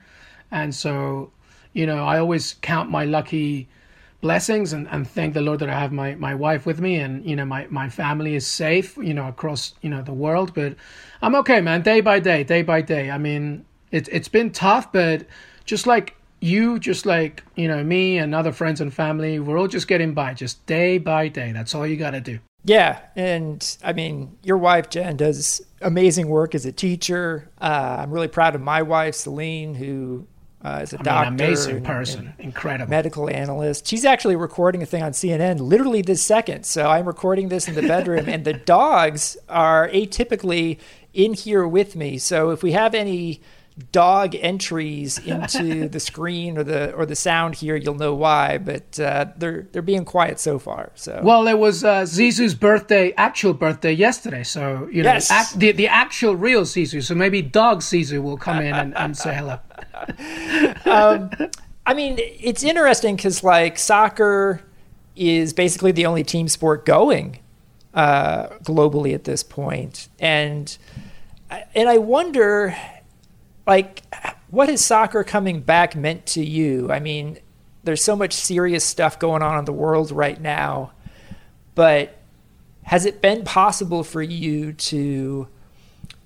[0.50, 1.32] and so,
[1.72, 3.68] you know, I always count my lucky
[4.24, 7.22] blessings and, and thank the Lord that I have my, my wife with me and
[7.28, 10.76] you know my, my family is safe you know across you know the world but
[11.20, 13.10] I'm okay man day by day day by day.
[13.10, 15.26] I mean it, it's been tough but
[15.66, 19.68] just like you just like you know me and other friends and family we're all
[19.68, 21.52] just getting by just day by day.
[21.52, 22.38] That's all you got to do.
[22.66, 27.50] Yeah, and I mean, your wife Jen does amazing work as a teacher.
[27.60, 30.26] Uh, I'm really proud of my wife Celine, who
[30.64, 33.86] uh, is a I mean, doctor, amazing and- person and incredible medical analyst.
[33.86, 36.64] She's actually recording a thing on CNN literally this second.
[36.64, 40.78] So I'm recording this in the bedroom, and the dogs are atypically
[41.12, 42.18] in here with me.
[42.18, 43.40] So if we have any
[43.90, 48.58] dog entries into the screen or the or the sound here, you'll know why.
[48.58, 50.92] But uh, they're they're being quiet so far.
[50.94, 54.44] So Well, it was uh, Zizou's birthday, actual birthday yesterday.
[54.44, 55.52] So you know, Yes.
[55.54, 57.02] the the actual real Zizou.
[57.02, 59.58] So maybe dog Zizou will come in and, and say hello.
[61.86, 64.62] I mean, it's interesting because like soccer
[65.16, 67.38] is basically the only team sport going
[67.92, 70.76] uh, globally at this point, and
[71.74, 72.76] and I wonder,
[73.66, 74.02] like,
[74.48, 76.90] what has soccer coming back meant to you?
[76.92, 77.38] I mean,
[77.84, 80.92] there's so much serious stuff going on in the world right now,
[81.74, 82.18] but
[82.84, 85.48] has it been possible for you to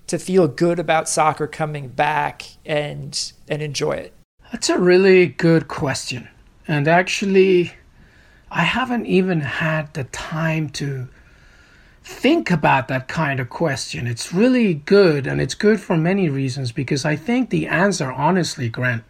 [0.08, 4.12] to feel good about soccer coming back and and enjoy it?
[4.52, 6.28] That's a really good question.
[6.66, 7.72] And actually,
[8.50, 11.08] I haven't even had the time to
[12.02, 14.06] think about that kind of question.
[14.06, 18.68] It's really good, and it's good for many reasons because I think the answer, honestly,
[18.68, 19.04] Grant,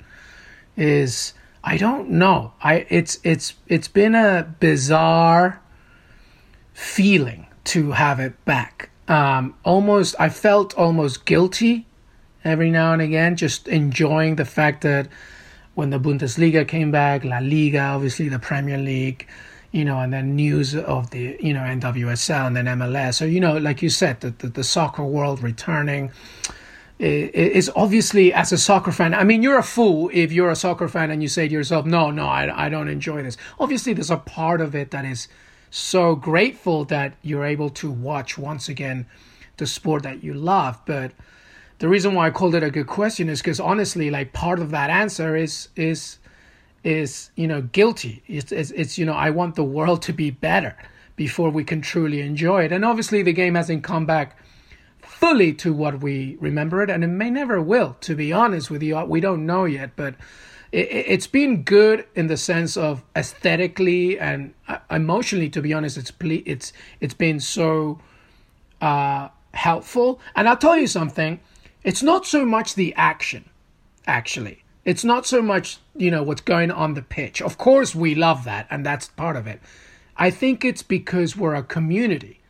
[0.76, 2.52] is I don't know.
[2.62, 5.60] I it's it's it's been a bizarre
[6.72, 8.90] feeling to have it back.
[9.08, 11.86] Um, almost, I felt almost guilty
[12.44, 15.08] every now and again, just enjoying the fact that
[15.74, 19.26] when the Bundesliga came back, La Liga, obviously the Premier League,
[19.72, 23.14] you know, and then news of the, you know, NWSL and then MLS.
[23.14, 26.10] So, you know, like you said, the, the, the soccer world returning
[26.98, 29.14] is obviously as a soccer fan.
[29.14, 31.86] I mean, you're a fool if you're a soccer fan and you say to yourself,
[31.86, 33.36] no, no, I, I don't enjoy this.
[33.60, 35.28] Obviously, there's a part of it that is
[35.70, 39.06] so grateful that you're able to watch once again
[39.58, 40.80] the sport that you love.
[40.86, 41.12] But
[41.78, 44.70] the reason why I called it a good question is because honestly, like part of
[44.70, 46.17] that answer is is
[46.84, 48.22] is you know guilty.
[48.26, 50.76] It's, it's it's you know I want the world to be better
[51.16, 52.72] before we can truly enjoy it.
[52.72, 54.38] And obviously, the game hasn't come back
[55.00, 57.96] fully to what we remember it, and it may never will.
[58.02, 60.14] To be honest with you, we don't know yet, but
[60.70, 65.48] it, it's been good in the sense of aesthetically and uh, emotionally.
[65.50, 68.00] To be honest, it's ple- it's it's been so
[68.80, 70.20] uh, helpful.
[70.34, 71.40] And I'll tell you something,
[71.82, 73.48] it's not so much the action,
[74.06, 74.62] actually.
[74.88, 77.42] It's not so much, you know, what's going on the pitch.
[77.42, 79.60] Of course, we love that, and that's part of it.
[80.16, 82.40] I think it's because we're a community.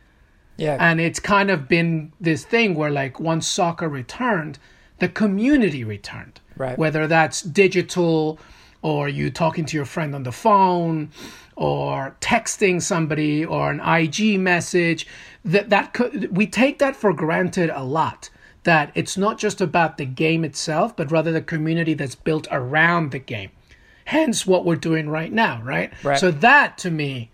[0.55, 4.57] Yeah, And it's kind of been this thing where, like, once soccer returned,
[4.99, 6.39] the community returned.
[6.55, 6.77] Right.
[6.77, 8.39] Whether that's digital
[8.81, 11.09] or you talking to your friend on the phone
[11.57, 15.05] or texting somebody or an IG message,
[15.43, 18.29] that, that could, we take that for granted a lot.
[18.63, 23.11] That it's not just about the game itself, but rather the community that's built around
[23.11, 23.51] the game.
[24.05, 25.93] Hence, what we're doing right now, right?
[26.03, 26.19] Right.
[26.19, 27.31] So that to me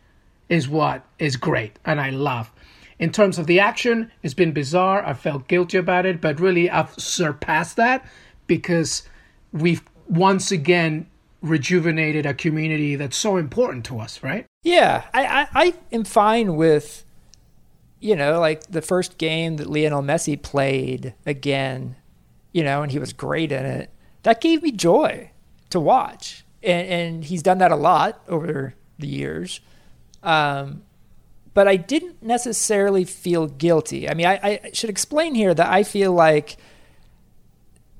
[0.50, 2.52] is what is great and I love.
[3.00, 5.06] In terms of the action, it's been bizarre.
[5.06, 8.06] I felt guilty about it, but really I've surpassed that
[8.48, 9.04] because
[9.52, 11.08] we've once again
[11.42, 14.46] rejuvenated a community that's so important to us, right?
[14.64, 17.05] Yeah, I, I, I am fine with,
[18.06, 21.96] you know, like the first game that Lionel Messi played again,
[22.52, 23.89] you know, and he was great in it.
[24.22, 25.32] That gave me joy
[25.72, 26.46] to watch.
[26.62, 29.60] And, and he's done that a lot over the years.
[30.22, 30.84] Um,
[31.56, 34.08] but I didn't necessarily feel guilty.
[34.08, 36.58] I mean, I, I should explain here that I feel like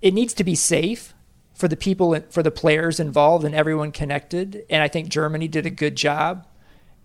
[0.04, 1.16] it needs to be safe
[1.56, 4.66] for the people, for the players involved and everyone connected.
[4.70, 6.46] And I think Germany did a good job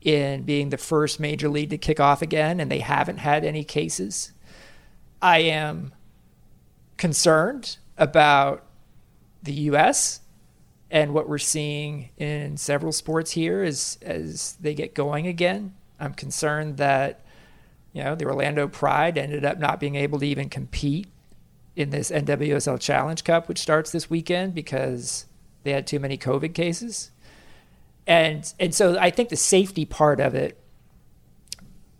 [0.02, 3.64] in being the first major league to kick off again, and they haven't had any
[3.64, 4.32] cases.
[5.20, 5.92] I am
[6.96, 8.64] concerned about
[9.42, 10.20] the U.S.
[10.90, 15.74] and what we're seeing in several sports here as as they get going again.
[15.98, 17.20] I'm concerned that
[17.92, 21.08] you know the Orlando Pride ended up not being able to even compete
[21.76, 25.26] in this NWSL Challenge Cup, which starts this weekend because
[25.62, 27.10] they had too many COVID cases.
[28.10, 30.58] And and so I think the safety part of it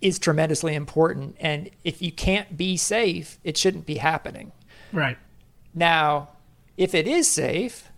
[0.00, 1.36] is tremendously important.
[1.38, 4.50] And if you can't be safe, it shouldn't be happening.
[4.92, 5.16] Right.
[5.72, 6.30] Now,
[6.76, 7.92] if it is safe,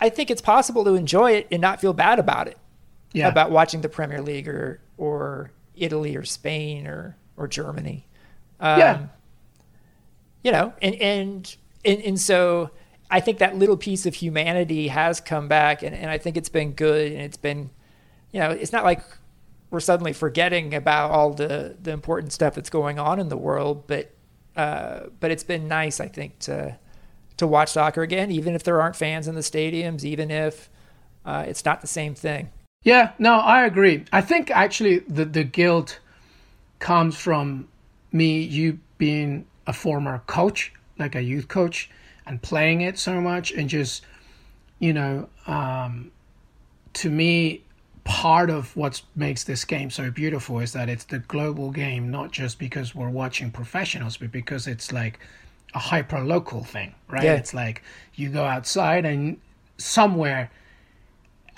[0.00, 2.58] I think it's possible to enjoy it and not feel bad about it.
[3.12, 3.28] Yeah.
[3.28, 8.04] About watching the Premier League or or Italy or Spain or or Germany.
[8.58, 9.06] Um, Yeah.
[10.42, 12.70] You know, and, and and and so
[13.12, 16.48] I think that little piece of humanity has come back, and, and I think it's
[16.48, 17.68] been good, and it's been,
[18.32, 19.02] you know, it's not like
[19.70, 23.86] we're suddenly forgetting about all the the important stuff that's going on in the world,
[23.86, 24.10] but
[24.56, 26.78] uh, but it's been nice, I think, to
[27.36, 30.70] to watch soccer again, even if there aren't fans in the stadiums, even if
[31.26, 32.50] uh, it's not the same thing.
[32.82, 34.06] Yeah, no, I agree.
[34.10, 36.00] I think actually the the guilt
[36.78, 37.68] comes from
[38.10, 41.90] me, you being a former coach, like a youth coach,
[42.26, 44.04] and playing it so much, and just
[44.78, 46.10] you know, um,
[46.94, 47.62] to me,
[48.04, 52.32] part of what makes this game so beautiful is that it's the global game, not
[52.32, 55.20] just because we're watching professionals, but because it's like
[55.74, 57.22] a hyper local thing, right?
[57.22, 57.34] Yeah.
[57.34, 57.82] It's like
[58.14, 59.38] you go outside and
[59.78, 60.50] somewhere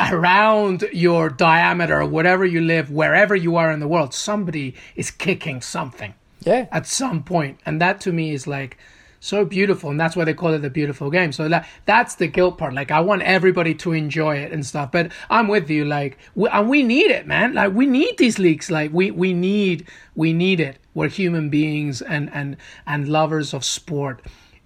[0.01, 5.11] around your diameter or whatever you live, wherever you are in the world, somebody is
[5.11, 8.77] kicking something Yeah, at some point, and that to me is like
[9.25, 11.33] so beautiful, and that's why they call it the beautiful game.
[11.33, 12.75] So that that's the guilt part.
[12.75, 15.85] Like I want everybody to enjoy it and stuff, but I'm with you.
[15.85, 17.55] Like we, and we need it, man.
[17.55, 18.71] Like we need these leaks.
[18.71, 20.79] Like we we need we need it.
[20.93, 22.57] We're human beings and and
[22.87, 24.21] and lovers of sport.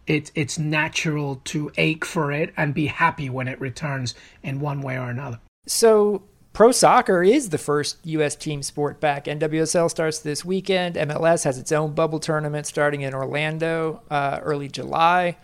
[0.09, 4.83] It's it's natural to ache for it and be happy when it returns in one
[4.83, 5.39] way or another.
[5.67, 6.23] So
[6.59, 8.35] pro soccer is the first U.S.
[8.35, 9.27] team sport back.
[9.27, 10.97] NWSL starts this weekend.
[10.97, 15.39] MLS has its own bubble tournament starting in Orlando uh, early July.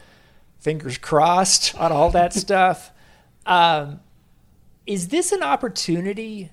[0.58, 2.90] Fingers crossed on all that stuff.
[3.46, 4.00] Um,
[4.88, 6.50] is this an opportunity,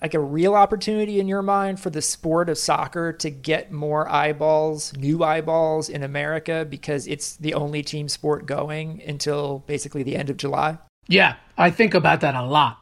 [0.00, 4.08] like a real opportunity in your mind, for the sport of soccer to get more
[4.08, 10.16] eyeballs, new eyeballs in America because it's the only team sport going until basically the
[10.16, 10.78] end of July?
[11.06, 12.81] Yeah, I think about that a lot.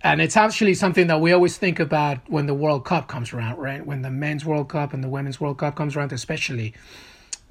[0.00, 3.58] And it's actually something that we always think about when the World Cup comes around,
[3.58, 3.84] right?
[3.84, 6.74] When the men's World Cup and the women's World Cup comes around, especially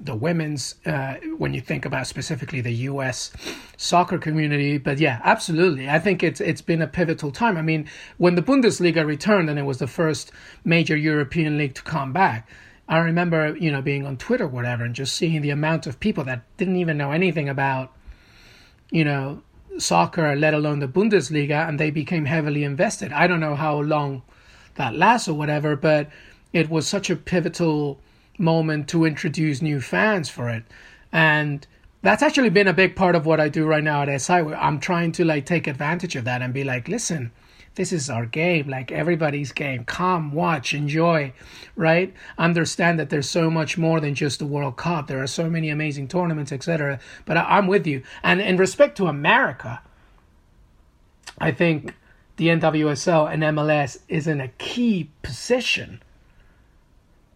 [0.00, 3.32] the women's, uh, when you think about specifically the U.S.
[3.76, 4.78] soccer community.
[4.78, 5.90] But yeah, absolutely.
[5.90, 7.56] I think it's it's been a pivotal time.
[7.56, 10.32] I mean, when the Bundesliga returned and it was the first
[10.64, 12.48] major European league to come back,
[12.88, 16.24] I remember, you know, being on Twitter, whatever, and just seeing the amount of people
[16.24, 17.92] that didn't even know anything about,
[18.90, 19.42] you know,
[19.78, 23.12] soccer, let alone the Bundesliga, and they became heavily invested.
[23.12, 24.22] I don't know how long
[24.74, 26.08] that lasts or whatever, but
[26.52, 28.00] it was such a pivotal
[28.38, 30.64] moment to introduce new fans for it.
[31.12, 31.66] And
[32.02, 34.34] that's actually been a big part of what I do right now at SI.
[34.34, 37.32] I'm trying to like take advantage of that and be like, listen,
[37.78, 39.84] this is our game, like everybody's game.
[39.84, 41.32] Come, watch, enjoy,
[41.76, 42.12] right?
[42.36, 45.06] Understand that there's so much more than just the World Cup.
[45.06, 46.98] There are so many amazing tournaments, etc.
[47.24, 48.02] But I, I'm with you.
[48.24, 49.80] And in respect to America,
[51.38, 51.94] I think
[52.34, 56.02] the NWSL and MLS is in a key position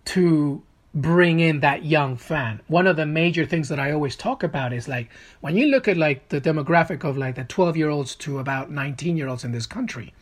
[0.06, 2.60] to bring in that young fan.
[2.66, 5.88] One of the major things that I always talk about is like when you look
[5.88, 9.44] at like the demographic of like the 12 year olds to about 19 year olds
[9.44, 10.12] in this country,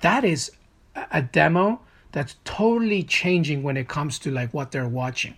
[0.00, 0.52] that is
[0.94, 1.80] a- demo
[2.12, 5.34] that's totally changing when it comes to like what they're watching.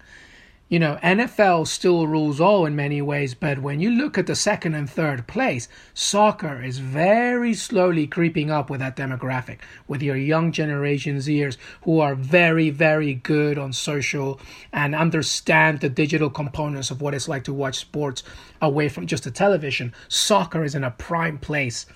[0.68, 4.34] You know, NFL still rules all in many ways, but when you look at the
[4.34, 10.16] second and third place, soccer is very slowly creeping up with that demographic, with your
[10.16, 14.38] young generation's ears who are very, very good on social
[14.70, 18.22] and understand the digital components of what it's like to watch sports
[18.60, 19.94] away from just the television.
[20.08, 21.86] Soccer is in a prime place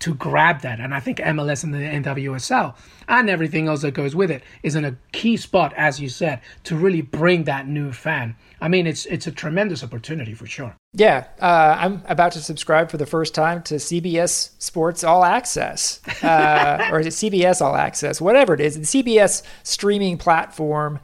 [0.00, 0.80] to grab that.
[0.80, 2.74] And I think MLS and the NWSL
[3.08, 6.40] and everything else that goes with it is in a key spot, as you said,
[6.64, 8.36] to really bring that new fan.
[8.60, 10.76] I mean, it's it's a tremendous opportunity for sure.
[10.92, 16.00] Yeah, uh, I'm about to subscribe for the first time to CBS Sports All Access,
[16.22, 20.98] uh, or is it CBS All Access, whatever it is, the CBS streaming platform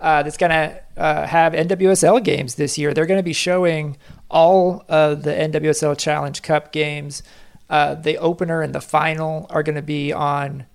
[0.00, 2.94] uh, that's going to uh, have NWSL games this year.
[2.94, 3.96] They're going to be showing
[4.30, 7.22] all of the NWSL Challenge Cup games
[7.70, 10.66] uh, the opener and the final are going to be on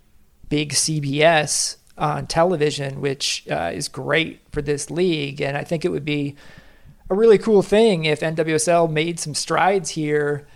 [0.50, 5.42] big CBS on television, which uh, is great for this league.
[5.42, 6.36] And I think it would be
[7.10, 10.48] a really cool thing if NWSL made some strides here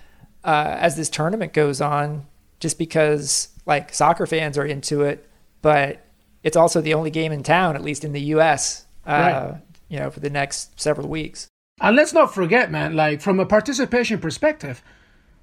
[0.44, 2.26] uh, as this tournament goes on,
[2.60, 5.28] just because like soccer fans are into it,
[5.62, 6.06] but
[6.44, 8.86] it's also the only game in town, at least in the U.S.
[9.06, 9.62] Uh, right.
[9.90, 11.48] You know, for the next several weeks.
[11.82, 14.82] And let's not forget, man, like from a participation perspective,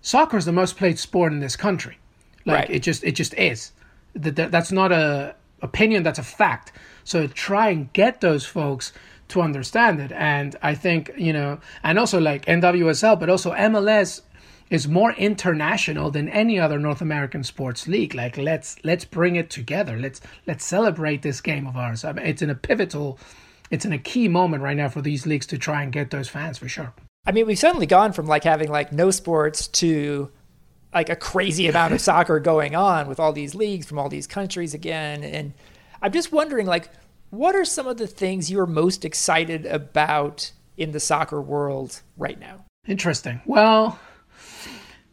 [0.05, 1.99] soccer is the most played sport in this country.
[2.45, 2.71] Like right.
[2.71, 3.73] it just it just is.
[4.15, 6.05] That that's not a opinion.
[6.05, 6.73] That's a fact.
[7.03, 8.93] So try and get those folks
[9.29, 10.13] to understand it.
[10.13, 14.21] And I think you know, and also like NWSL, but also MLS
[14.71, 18.15] is more international than any other North American sports league.
[18.15, 19.99] Like let's let's bring it together.
[19.99, 22.05] Let's let's celebrate this game of ours.
[22.05, 23.19] I mean, it's in a pivotal,
[23.71, 26.29] it's in a key moment right now for these leagues to try and get those
[26.29, 26.93] fans for sure.
[27.27, 30.31] I mean, we've suddenly gone from like having like no sports to
[30.93, 34.27] like a crazy amount of soccer going on with all these leagues from all these
[34.27, 35.25] countries again.
[35.25, 35.53] And
[36.03, 36.91] I'm just wondering, like,
[37.31, 42.39] what are some of the things you're most excited about in the soccer world right
[42.39, 42.65] now?
[42.87, 43.41] Interesting.
[43.47, 43.99] Well,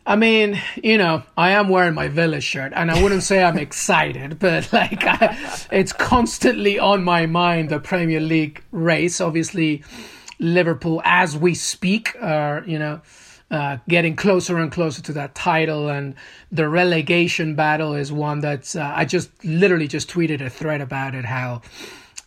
[0.05, 3.57] I mean, you know, I am wearing my Villa shirt, and I wouldn't say I'm
[3.57, 5.37] excited, but like, I,
[5.71, 9.21] it's constantly on my mind the Premier League race.
[9.21, 9.83] Obviously,
[10.41, 13.01] Liverpool, as we speak, are you know
[13.51, 16.15] uh, getting closer and closer to that title, and
[16.51, 21.13] the relegation battle is one that's uh, I just literally just tweeted a thread about
[21.13, 21.25] it.
[21.25, 21.61] How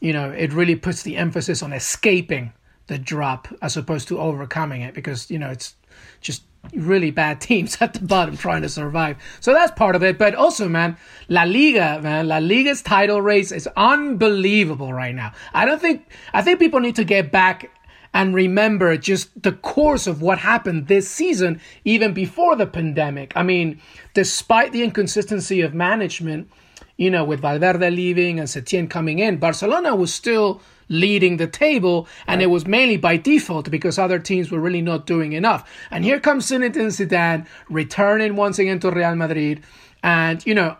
[0.00, 2.52] you know it really puts the emphasis on escaping
[2.86, 5.74] the drop as opposed to overcoming it, because you know it's
[6.20, 9.16] just really bad teams at the bottom trying to survive.
[9.40, 10.18] So that's part of it.
[10.18, 10.96] But also, man,
[11.28, 15.32] La Liga, man, La Liga's title race is unbelievable right now.
[15.52, 17.70] I don't think I think people need to get back
[18.14, 23.32] and remember just the course of what happened this season, even before the pandemic.
[23.36, 23.80] I mean,
[24.14, 26.48] despite the inconsistency of management,
[26.96, 32.06] you know, with Valverde leaving and Setien coming in, Barcelona was still leading the table,
[32.28, 32.44] and right.
[32.44, 35.68] it was mainly by default because other teams were really not doing enough.
[35.90, 39.62] And here comes Zinedine Zidane returning once again to Real Madrid,
[40.04, 40.76] and you know,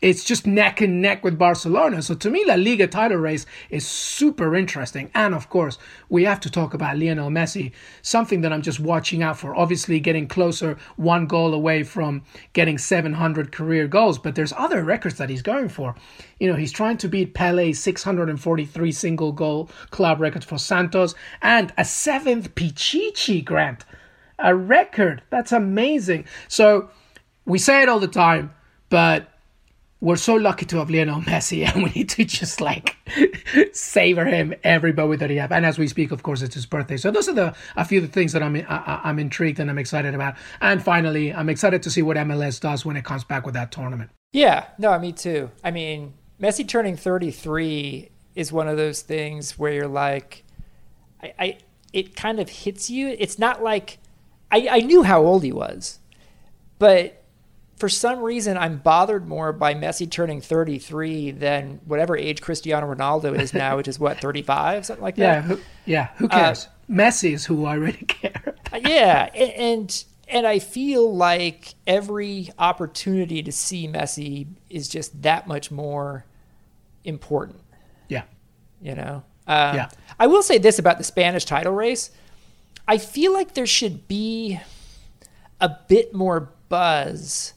[0.00, 2.02] it's just neck and neck with Barcelona.
[2.02, 5.10] So to me, La Liga title race is super interesting.
[5.12, 5.78] And of course,
[6.08, 7.72] we have to talk about Lionel Messi,
[8.02, 9.56] something that I'm just watching out for.
[9.56, 12.22] Obviously, getting closer, one goal away from
[12.52, 15.96] getting 700 career goals, but there's other records that he's going for.
[16.38, 21.72] You know, he's trying to beat Pele's 643 single goal club record for Santos and
[21.76, 23.84] a seventh Pichichi grant.
[24.38, 25.22] A record.
[25.30, 26.26] That's amazing.
[26.46, 26.90] So
[27.44, 28.54] we say it all the time,
[28.88, 29.32] but
[30.00, 32.96] we're so lucky to have Lionel Messi, and we need to just like
[33.72, 35.52] savor him every moment that he have.
[35.52, 36.96] And as we speak, of course, it's his birthday.
[36.96, 39.70] So those are the a few of the things that I'm I, I'm intrigued and
[39.70, 40.36] I'm excited about.
[40.60, 43.72] And finally, I'm excited to see what MLS does when it comes back with that
[43.72, 44.10] tournament.
[44.32, 45.50] Yeah, no, me too.
[45.64, 50.44] I mean, Messi turning 33 is one of those things where you're like,
[51.22, 51.58] I, I
[51.92, 53.16] it kind of hits you.
[53.18, 53.98] It's not like
[54.50, 55.98] I, I knew how old he was,
[56.78, 57.17] but
[57.78, 63.38] for some reason, I'm bothered more by Messi turning 33 than whatever age Cristiano Ronaldo
[63.38, 65.22] is now, which is what 35, something like that.
[65.22, 66.08] Yeah, who, yeah.
[66.16, 66.66] Who uh, cares?
[66.66, 68.54] Uh, Messi is who I really care.
[68.72, 75.70] yeah, and and I feel like every opportunity to see Messi is just that much
[75.70, 76.24] more
[77.04, 77.60] important.
[78.08, 78.24] Yeah,
[78.82, 79.22] you know.
[79.46, 79.88] Um, yeah.
[80.18, 82.10] I will say this about the Spanish title race.
[82.86, 84.60] I feel like there should be
[85.60, 87.54] a bit more buzz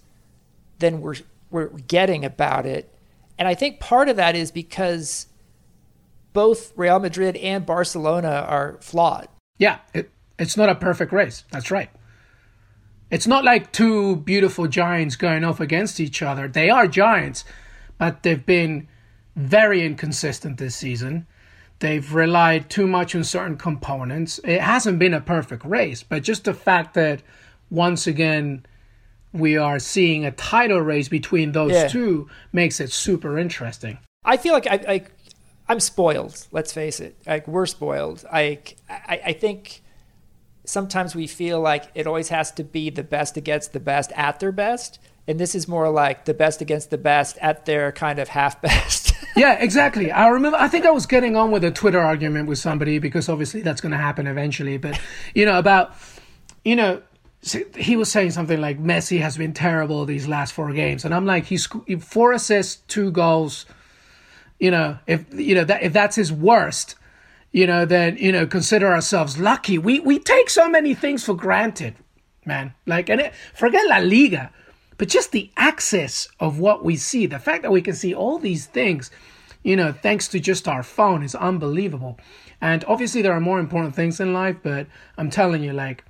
[0.82, 1.16] than we're
[1.50, 2.94] we're getting about it.
[3.38, 5.28] And I think part of that is because
[6.34, 9.28] both Real Madrid and Barcelona are flawed.
[9.58, 11.44] Yeah, it, it's not a perfect race.
[11.52, 11.90] That's right.
[13.10, 16.48] It's not like two beautiful giants going off against each other.
[16.48, 17.44] They are giants,
[17.98, 18.88] but they've been
[19.36, 21.28] very inconsistent this season.
[21.80, 24.40] They've relied too much on certain components.
[24.44, 27.22] It hasn't been a perfect race, but just the fact that
[27.70, 28.66] once again
[29.34, 31.88] we are seeing a title race between those Yeah.
[31.88, 33.98] two makes it super interesting.
[34.26, 35.04] I feel like I, I
[35.70, 36.48] I'm spoiled.
[36.52, 37.16] Let's face it.
[37.26, 38.24] Like we're spoiled.
[38.32, 39.82] Like I, I think
[40.66, 44.40] sometimes we feel like it always has to be the best against the best at
[44.40, 48.20] their best, and this is more like the best against the best at their kind
[48.20, 49.14] of half best.
[49.36, 50.12] yeah, exactly.
[50.12, 50.58] I remember.
[50.58, 53.82] I think I was getting on with a Twitter argument with somebody because obviously that's
[53.82, 54.78] going to happen eventually.
[54.78, 55.00] But
[55.34, 55.94] you know about,
[56.66, 57.02] you know,
[57.42, 61.26] he was saying something like Messi has been terrible these last four games, and I'm
[61.26, 61.68] like, he's
[62.00, 63.66] four assists, two goals.
[64.60, 66.96] You know, if you know that if that's his worst,
[67.52, 69.80] you know, then you know, consider ourselves lucky.
[69.80, 71.96] We we take so many things for granted,
[72.46, 72.76] man.
[72.86, 74.52] Like, and it, forget La Liga,
[74.98, 78.38] but just the access of what we see, the fact that we can see all
[78.38, 79.10] these things,
[79.64, 82.20] you know, thanks to just our phone is unbelievable.
[82.62, 84.86] And obviously, there are more important things in life, but
[85.18, 86.04] I'm telling you, like,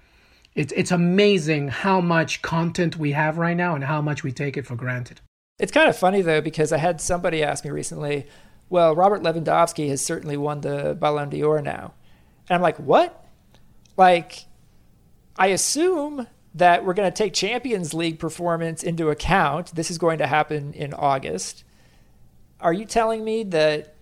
[0.56, 4.58] it's it's amazing how much content we have right now and how much we take
[4.58, 5.22] it for granted.
[5.60, 8.28] It's kind of funny though because I had somebody ask me recently,
[8.70, 11.94] "Well, Robert Lewandowski has certainly won the Ballon d'Or now,"
[12.50, 13.26] and I'm like, "What?"
[13.98, 14.46] Like,
[15.38, 19.76] I assume that we're going to take Champions League performance into account.
[19.76, 21.64] This is going to happen in August.
[22.60, 23.96] Are you telling me that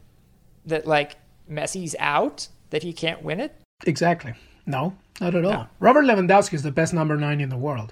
[0.66, 1.18] that like
[1.50, 3.56] Messi's out, that he can't win it?
[3.86, 4.34] Exactly.
[4.70, 5.68] No, not at all.
[5.80, 7.92] Robert Lewandowski is the best number nine in the world,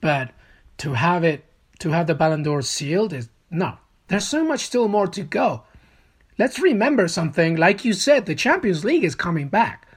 [0.00, 0.30] but
[0.78, 1.44] to have it,
[1.80, 3.78] to have the Ballon d'Or sealed is no.
[4.06, 5.64] There's so much still more to go.
[6.38, 7.56] Let's remember something.
[7.56, 9.88] Like you said, the Champions League is coming back.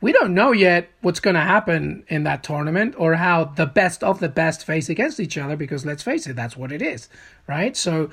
[0.00, 4.04] We don't know yet what's going to happen in that tournament or how the best
[4.04, 7.08] of the best face against each other because let's face it, that's what it is,
[7.48, 7.76] right?
[7.76, 8.10] So,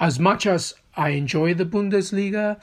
[0.00, 2.60] as much as I enjoy the Bundesliga,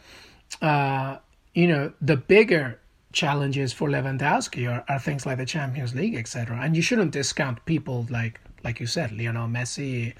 [0.63, 1.17] uh,
[1.53, 2.79] you know, the bigger
[3.11, 6.59] challenges for Lewandowski are, are things like the Champions League, etc.
[6.61, 10.13] And you shouldn't discount people like, like you said, Lionel Messi,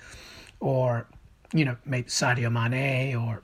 [0.60, 1.08] or
[1.54, 3.42] you know, maybe Sadio Mane, or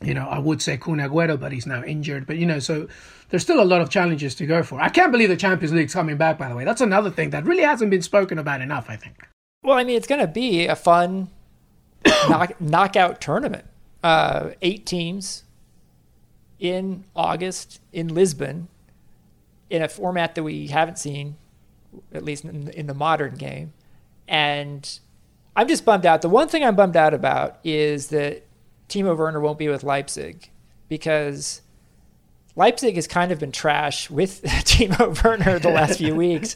[0.00, 2.26] you know, I would say Kun Agüero, but he's now injured.
[2.26, 2.88] But you know, so
[3.28, 4.80] there's still a lot of challenges to go for.
[4.80, 6.38] I can't believe the Champions League's coming back.
[6.38, 8.86] By the way, that's another thing that really hasn't been spoken about enough.
[8.88, 9.28] I think.
[9.62, 11.28] Well, I mean, it's going to be a fun
[12.28, 13.64] knock, knockout tournament.
[14.02, 15.44] Uh, eight teams
[16.62, 18.68] in August in Lisbon
[19.68, 21.36] in a format that we haven't seen,
[22.14, 23.72] at least in, in the modern game.
[24.28, 24.88] And
[25.56, 26.22] I'm just bummed out.
[26.22, 28.46] The one thing I'm bummed out about is that
[28.88, 30.50] Timo Werner won't be with Leipzig
[30.88, 31.62] because
[32.54, 36.54] Leipzig has kind of been trash with Timo Werner the last few weeks.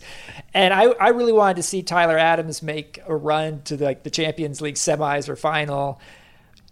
[0.55, 4.05] And I, I really wanted to see Tyler Adams make a run to the, like
[4.05, 6.01] the Champions League semis or final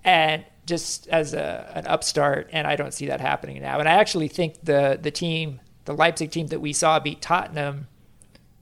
[0.04, 2.48] and just as a, an upstart.
[2.52, 3.78] And I don't see that happening now.
[3.78, 7.88] And I actually think the, the team, the Leipzig team that we saw beat Tottenham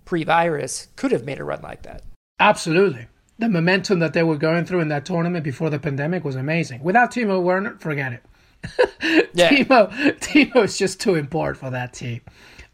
[0.05, 2.03] pre virus, could have made a run like that.
[2.41, 3.07] Absolutely.
[3.39, 6.83] The momentum that they were going through in that tournament before the pandemic was amazing.
[6.83, 8.25] Without Timo Werner, forget it.
[9.35, 9.49] Yeah.
[9.49, 9.91] Timo,
[10.21, 12.21] Timo is just too important for that team.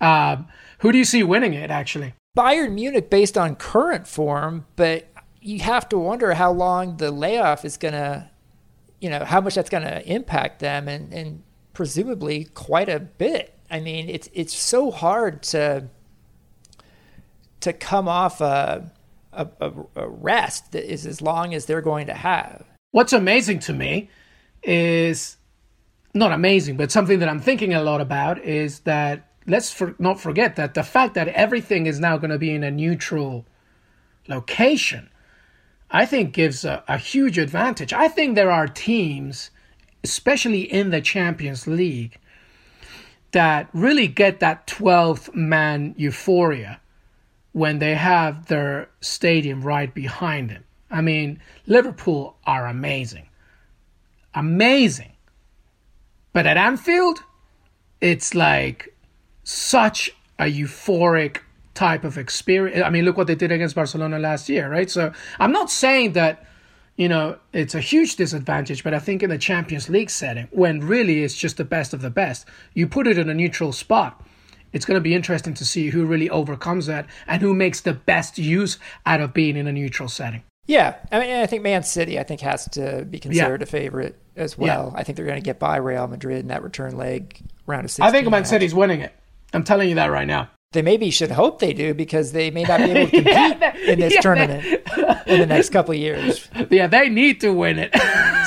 [0.00, 0.48] Um,
[0.80, 2.14] who do you see winning it, actually?
[2.36, 5.08] Bayern Munich based on current form, but
[5.40, 8.28] you have to wonder how long the layoff is going to,
[9.00, 11.42] you know, how much that's going to impact them, and, and
[11.72, 13.54] presumably quite a bit.
[13.70, 15.88] I mean, it's it's so hard to
[17.60, 18.90] to come off a
[19.32, 22.64] a, a, rest that is as long as they're going to have.
[22.90, 24.10] What's amazing to me
[24.62, 25.36] is
[26.14, 30.20] not amazing, but something that I'm thinking a lot about is that let's for, not
[30.20, 33.46] forget that the fact that everything is now going to be in a neutral
[34.26, 35.08] location,
[35.90, 37.92] I think gives a, a huge advantage.
[37.92, 39.50] I think there are teams,
[40.04, 42.18] especially in the Champions League,
[43.32, 46.80] that really get that 12th man euphoria
[47.52, 50.64] when they have their stadium right behind them.
[50.90, 53.28] I mean, Liverpool are amazing.
[54.34, 55.12] Amazing.
[56.32, 57.18] But at Anfield,
[58.00, 58.94] it's like
[59.42, 61.38] such a euphoric
[61.78, 62.84] type of experience.
[62.84, 64.90] I mean, look what they did against Barcelona last year, right?
[64.90, 66.44] So I'm not saying that,
[66.96, 70.80] you know, it's a huge disadvantage, but I think in the Champions League setting, when
[70.80, 74.20] really it's just the best of the best, you put it in a neutral spot.
[74.72, 77.94] It's going to be interesting to see who really overcomes that and who makes the
[77.94, 80.42] best use out of being in a neutral setting.
[80.66, 84.18] Yeah, I mean, I think Man City, I think, has to be considered a favorite
[84.36, 84.92] as well.
[84.96, 87.90] I think they're going to get by Real Madrid in that return leg round of
[87.92, 88.06] 16.
[88.06, 88.44] I think Man.
[88.44, 89.14] City's winning it.
[89.54, 90.50] I'm telling you that right now.
[90.72, 94.00] They maybe should hope they do because they may not be able to compete in
[94.00, 94.20] this yeah.
[94.20, 94.64] tournament
[95.26, 96.46] in the next couple of years.
[96.68, 97.94] Yeah, they need to win it.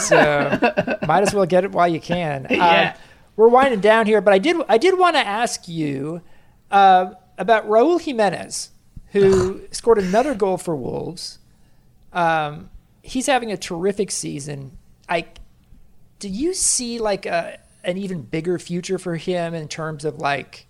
[0.01, 0.59] So
[1.07, 2.45] might as well get it while you can.
[2.61, 2.93] Yeah.
[2.95, 3.01] Um,
[3.37, 6.21] we're winding down here, but I did I did want to ask you
[6.69, 8.69] uh, about Raul Jimenez,
[9.13, 11.39] who scored another goal for Wolves.
[12.13, 12.69] Um,
[13.01, 14.77] he's having a terrific season.
[15.09, 15.25] I
[16.19, 20.67] do you see like a an even bigger future for him in terms of like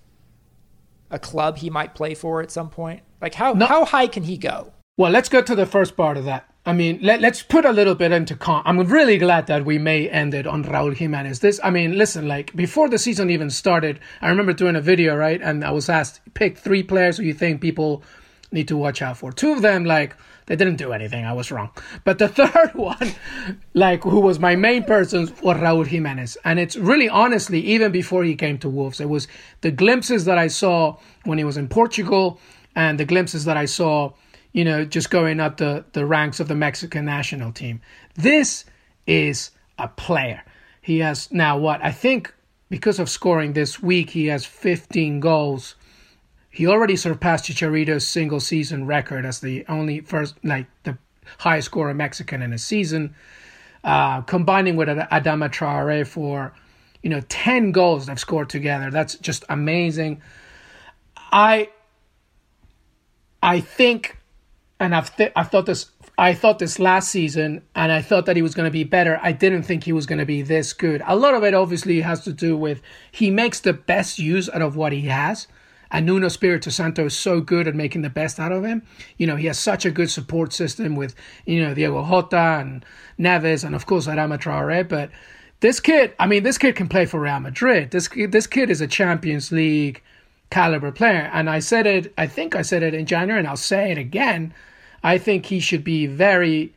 [1.12, 3.02] a club he might play for at some point?
[3.22, 3.66] Like how No.
[3.68, 4.74] how high can he go?
[4.98, 6.48] Well, let's go to the first part of that.
[6.64, 8.62] I mean, let, let's put a little bit into con.
[8.66, 11.40] I'm really glad that we may end it on Raul Jimenez.
[11.40, 15.16] This, I mean, listen, like before the season even started, I remember doing a video,
[15.16, 15.42] right?
[15.42, 18.04] And I was asked, pick three players who you think people
[18.52, 19.32] need to watch out for.
[19.32, 20.16] Two of them, like,
[20.52, 21.24] they didn't do anything.
[21.24, 21.70] I was wrong.
[22.04, 23.14] But the third one,
[23.74, 26.38] like, who was my main person, was Raul Jimenez.
[26.44, 29.30] And it's really honestly, even before he came to Wolves, it was
[29.62, 32.38] the glimpses that I saw when he was in Portugal
[32.76, 34.12] and the glimpses that I saw
[34.54, 37.82] you know, just going up the, the ranks of the Mexican national team.
[38.16, 38.66] This
[39.08, 40.44] is a player.
[40.82, 41.82] He has now what?
[41.82, 42.34] I think
[42.70, 45.76] because of scoring this week, he has 15 goals.
[46.52, 50.98] He already surpassed Chicharito's single season record as the only first, like the
[51.40, 53.16] highest scorer Mexican in a season.
[53.84, 56.54] Uh, combining with Adama Traore for,
[57.02, 58.92] you know, 10 goals they've scored together.
[58.92, 60.22] That's just amazing.
[61.32, 61.70] I,
[63.42, 64.18] I think
[64.82, 68.36] and I've th- I thought this I thought this last season, and I thought that
[68.36, 69.20] he was going to be better.
[69.22, 71.02] I didn't think he was going to be this good.
[71.06, 72.82] A lot of it obviously has to do with
[73.12, 75.48] he makes the best use out of what he has.
[75.92, 78.82] And Nuno Espirito Santo is so good at making the best out of him.
[79.18, 81.14] You know, he has such a good support system with,
[81.46, 82.86] you know, Diego Jota and
[83.20, 84.88] Neves and, of course, Adama Traore.
[84.88, 85.10] But
[85.60, 87.92] this kid, I mean, this kid can play for Real Madrid.
[87.92, 90.02] This, this kid is a Champions League
[90.50, 91.30] caliber player.
[91.34, 93.98] And I said it, I think I said it in January, and I'll say it
[93.98, 94.54] again.
[95.04, 96.74] I think he should be very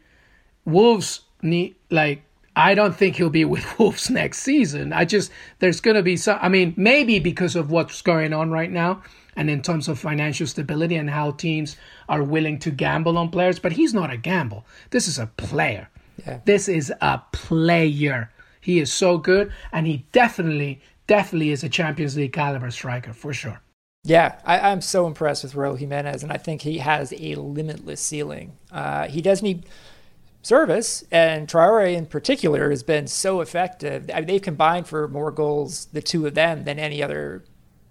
[0.64, 2.22] Wolves need like
[2.56, 4.92] I don't think he'll be with Wolves next season.
[4.92, 8.50] I just there's going to be some I mean maybe because of what's going on
[8.50, 9.02] right now
[9.36, 11.76] and in terms of financial stability and how teams
[12.08, 14.64] are willing to gamble on players, but he's not a gamble.
[14.90, 15.88] This is a player.
[16.24, 16.40] Yeah.
[16.44, 18.30] This is a player.
[18.60, 23.32] He is so good and he definitely definitely is a Champions League caliber striker for
[23.32, 23.60] sure.
[24.06, 28.02] Yeah, I, I'm so impressed with Raul Jimenez, and I think he has a limitless
[28.02, 28.52] ceiling.
[28.70, 29.64] Uh, he does need
[30.44, 34.10] service, and Traore in particular has been so effective.
[34.12, 37.44] I mean, they've combined for more goals, the two of them, than any other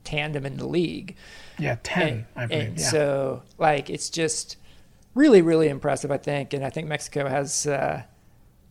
[0.03, 1.15] tandem in the league.
[1.59, 2.67] Yeah, 10, And, I believe.
[2.67, 2.85] and yeah.
[2.89, 4.57] so, like, it's just
[5.15, 6.53] really, really impressive, I think.
[6.53, 8.03] And I think Mexico has uh,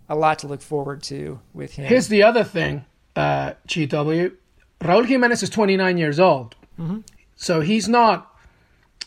[0.08, 1.86] a lot to look forward to with him.
[1.86, 2.84] Here's the other thing,
[3.16, 4.32] uh, GW.
[4.80, 7.00] Raul Jimenez is 29 years old, Mm-hmm.
[7.36, 8.31] so he's not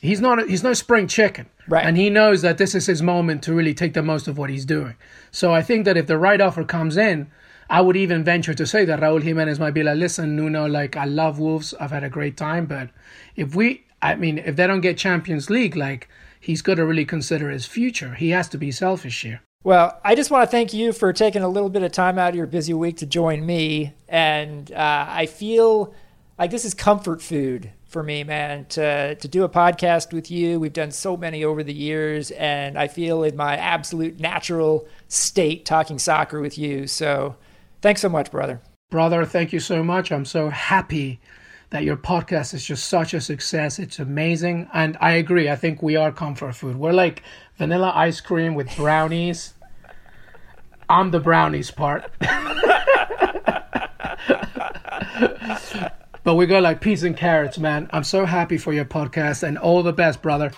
[0.06, 1.86] he's not a, he's no spring chicken, Right.
[1.86, 4.50] And he knows that this is his moment to really take the most of what
[4.50, 4.96] he's doing.
[5.32, 7.32] So I think that if the right offer comes in,
[7.70, 10.96] I would even venture to say that Raul Jimenez might be like, "Listen, Nuno, like
[10.96, 12.90] I love Wolves, I've had a great time, but
[13.36, 16.08] if we, I mean, if they don't get Champions League, like
[16.40, 18.14] he's got to really consider his future.
[18.14, 21.42] He has to be selfish here." Well, I just want to thank you for taking
[21.42, 23.96] a little bit of time out of your busy week to join me.
[24.08, 25.92] And uh, I feel
[26.38, 30.60] like this is comfort food for me, man, to, to do a podcast with you.
[30.60, 35.66] We've done so many over the years, and I feel in my absolute natural state
[35.66, 36.88] talking soccer with you.
[36.88, 37.38] So
[37.82, 38.60] thanks so much, brother.
[38.92, 40.12] Brother, thank you so much.
[40.12, 41.22] I'm so happy
[41.70, 43.80] that your podcast is just such a success.
[43.80, 44.68] It's amazing.
[44.74, 45.50] And I agree.
[45.50, 46.76] I think we are comfort food.
[46.76, 47.24] We're like
[47.58, 49.54] vanilla ice cream with brownies.
[50.90, 52.12] I'm the brownies part.
[56.26, 57.88] but we go like peas and carrots, man.
[57.94, 60.52] I'm so happy for your podcast and all the best, brother.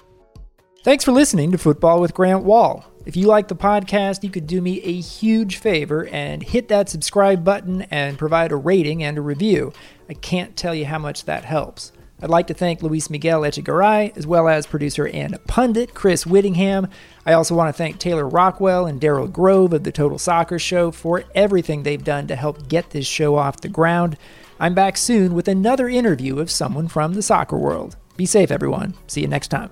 [0.83, 2.89] Thanks for listening to Football with Grant Wahl.
[3.05, 6.87] If you like the podcast, you could do me a huge favor and hit that
[6.87, 9.73] subscribe button and provide a rating and a review.
[10.09, 11.91] I can't tell you how much that helps.
[12.21, 16.87] I'd like to thank Luis Miguel Echegaray, as well as producer and pundit Chris Whittingham.
[17.25, 20.91] I also want to thank Taylor Rockwell and Daryl Grove of the Total Soccer Show
[20.91, 24.17] for everything they've done to help get this show off the ground.
[24.59, 27.95] I'm back soon with another interview of someone from the soccer world.
[28.15, 28.95] Be safe, everyone.
[29.07, 29.69] See you next time.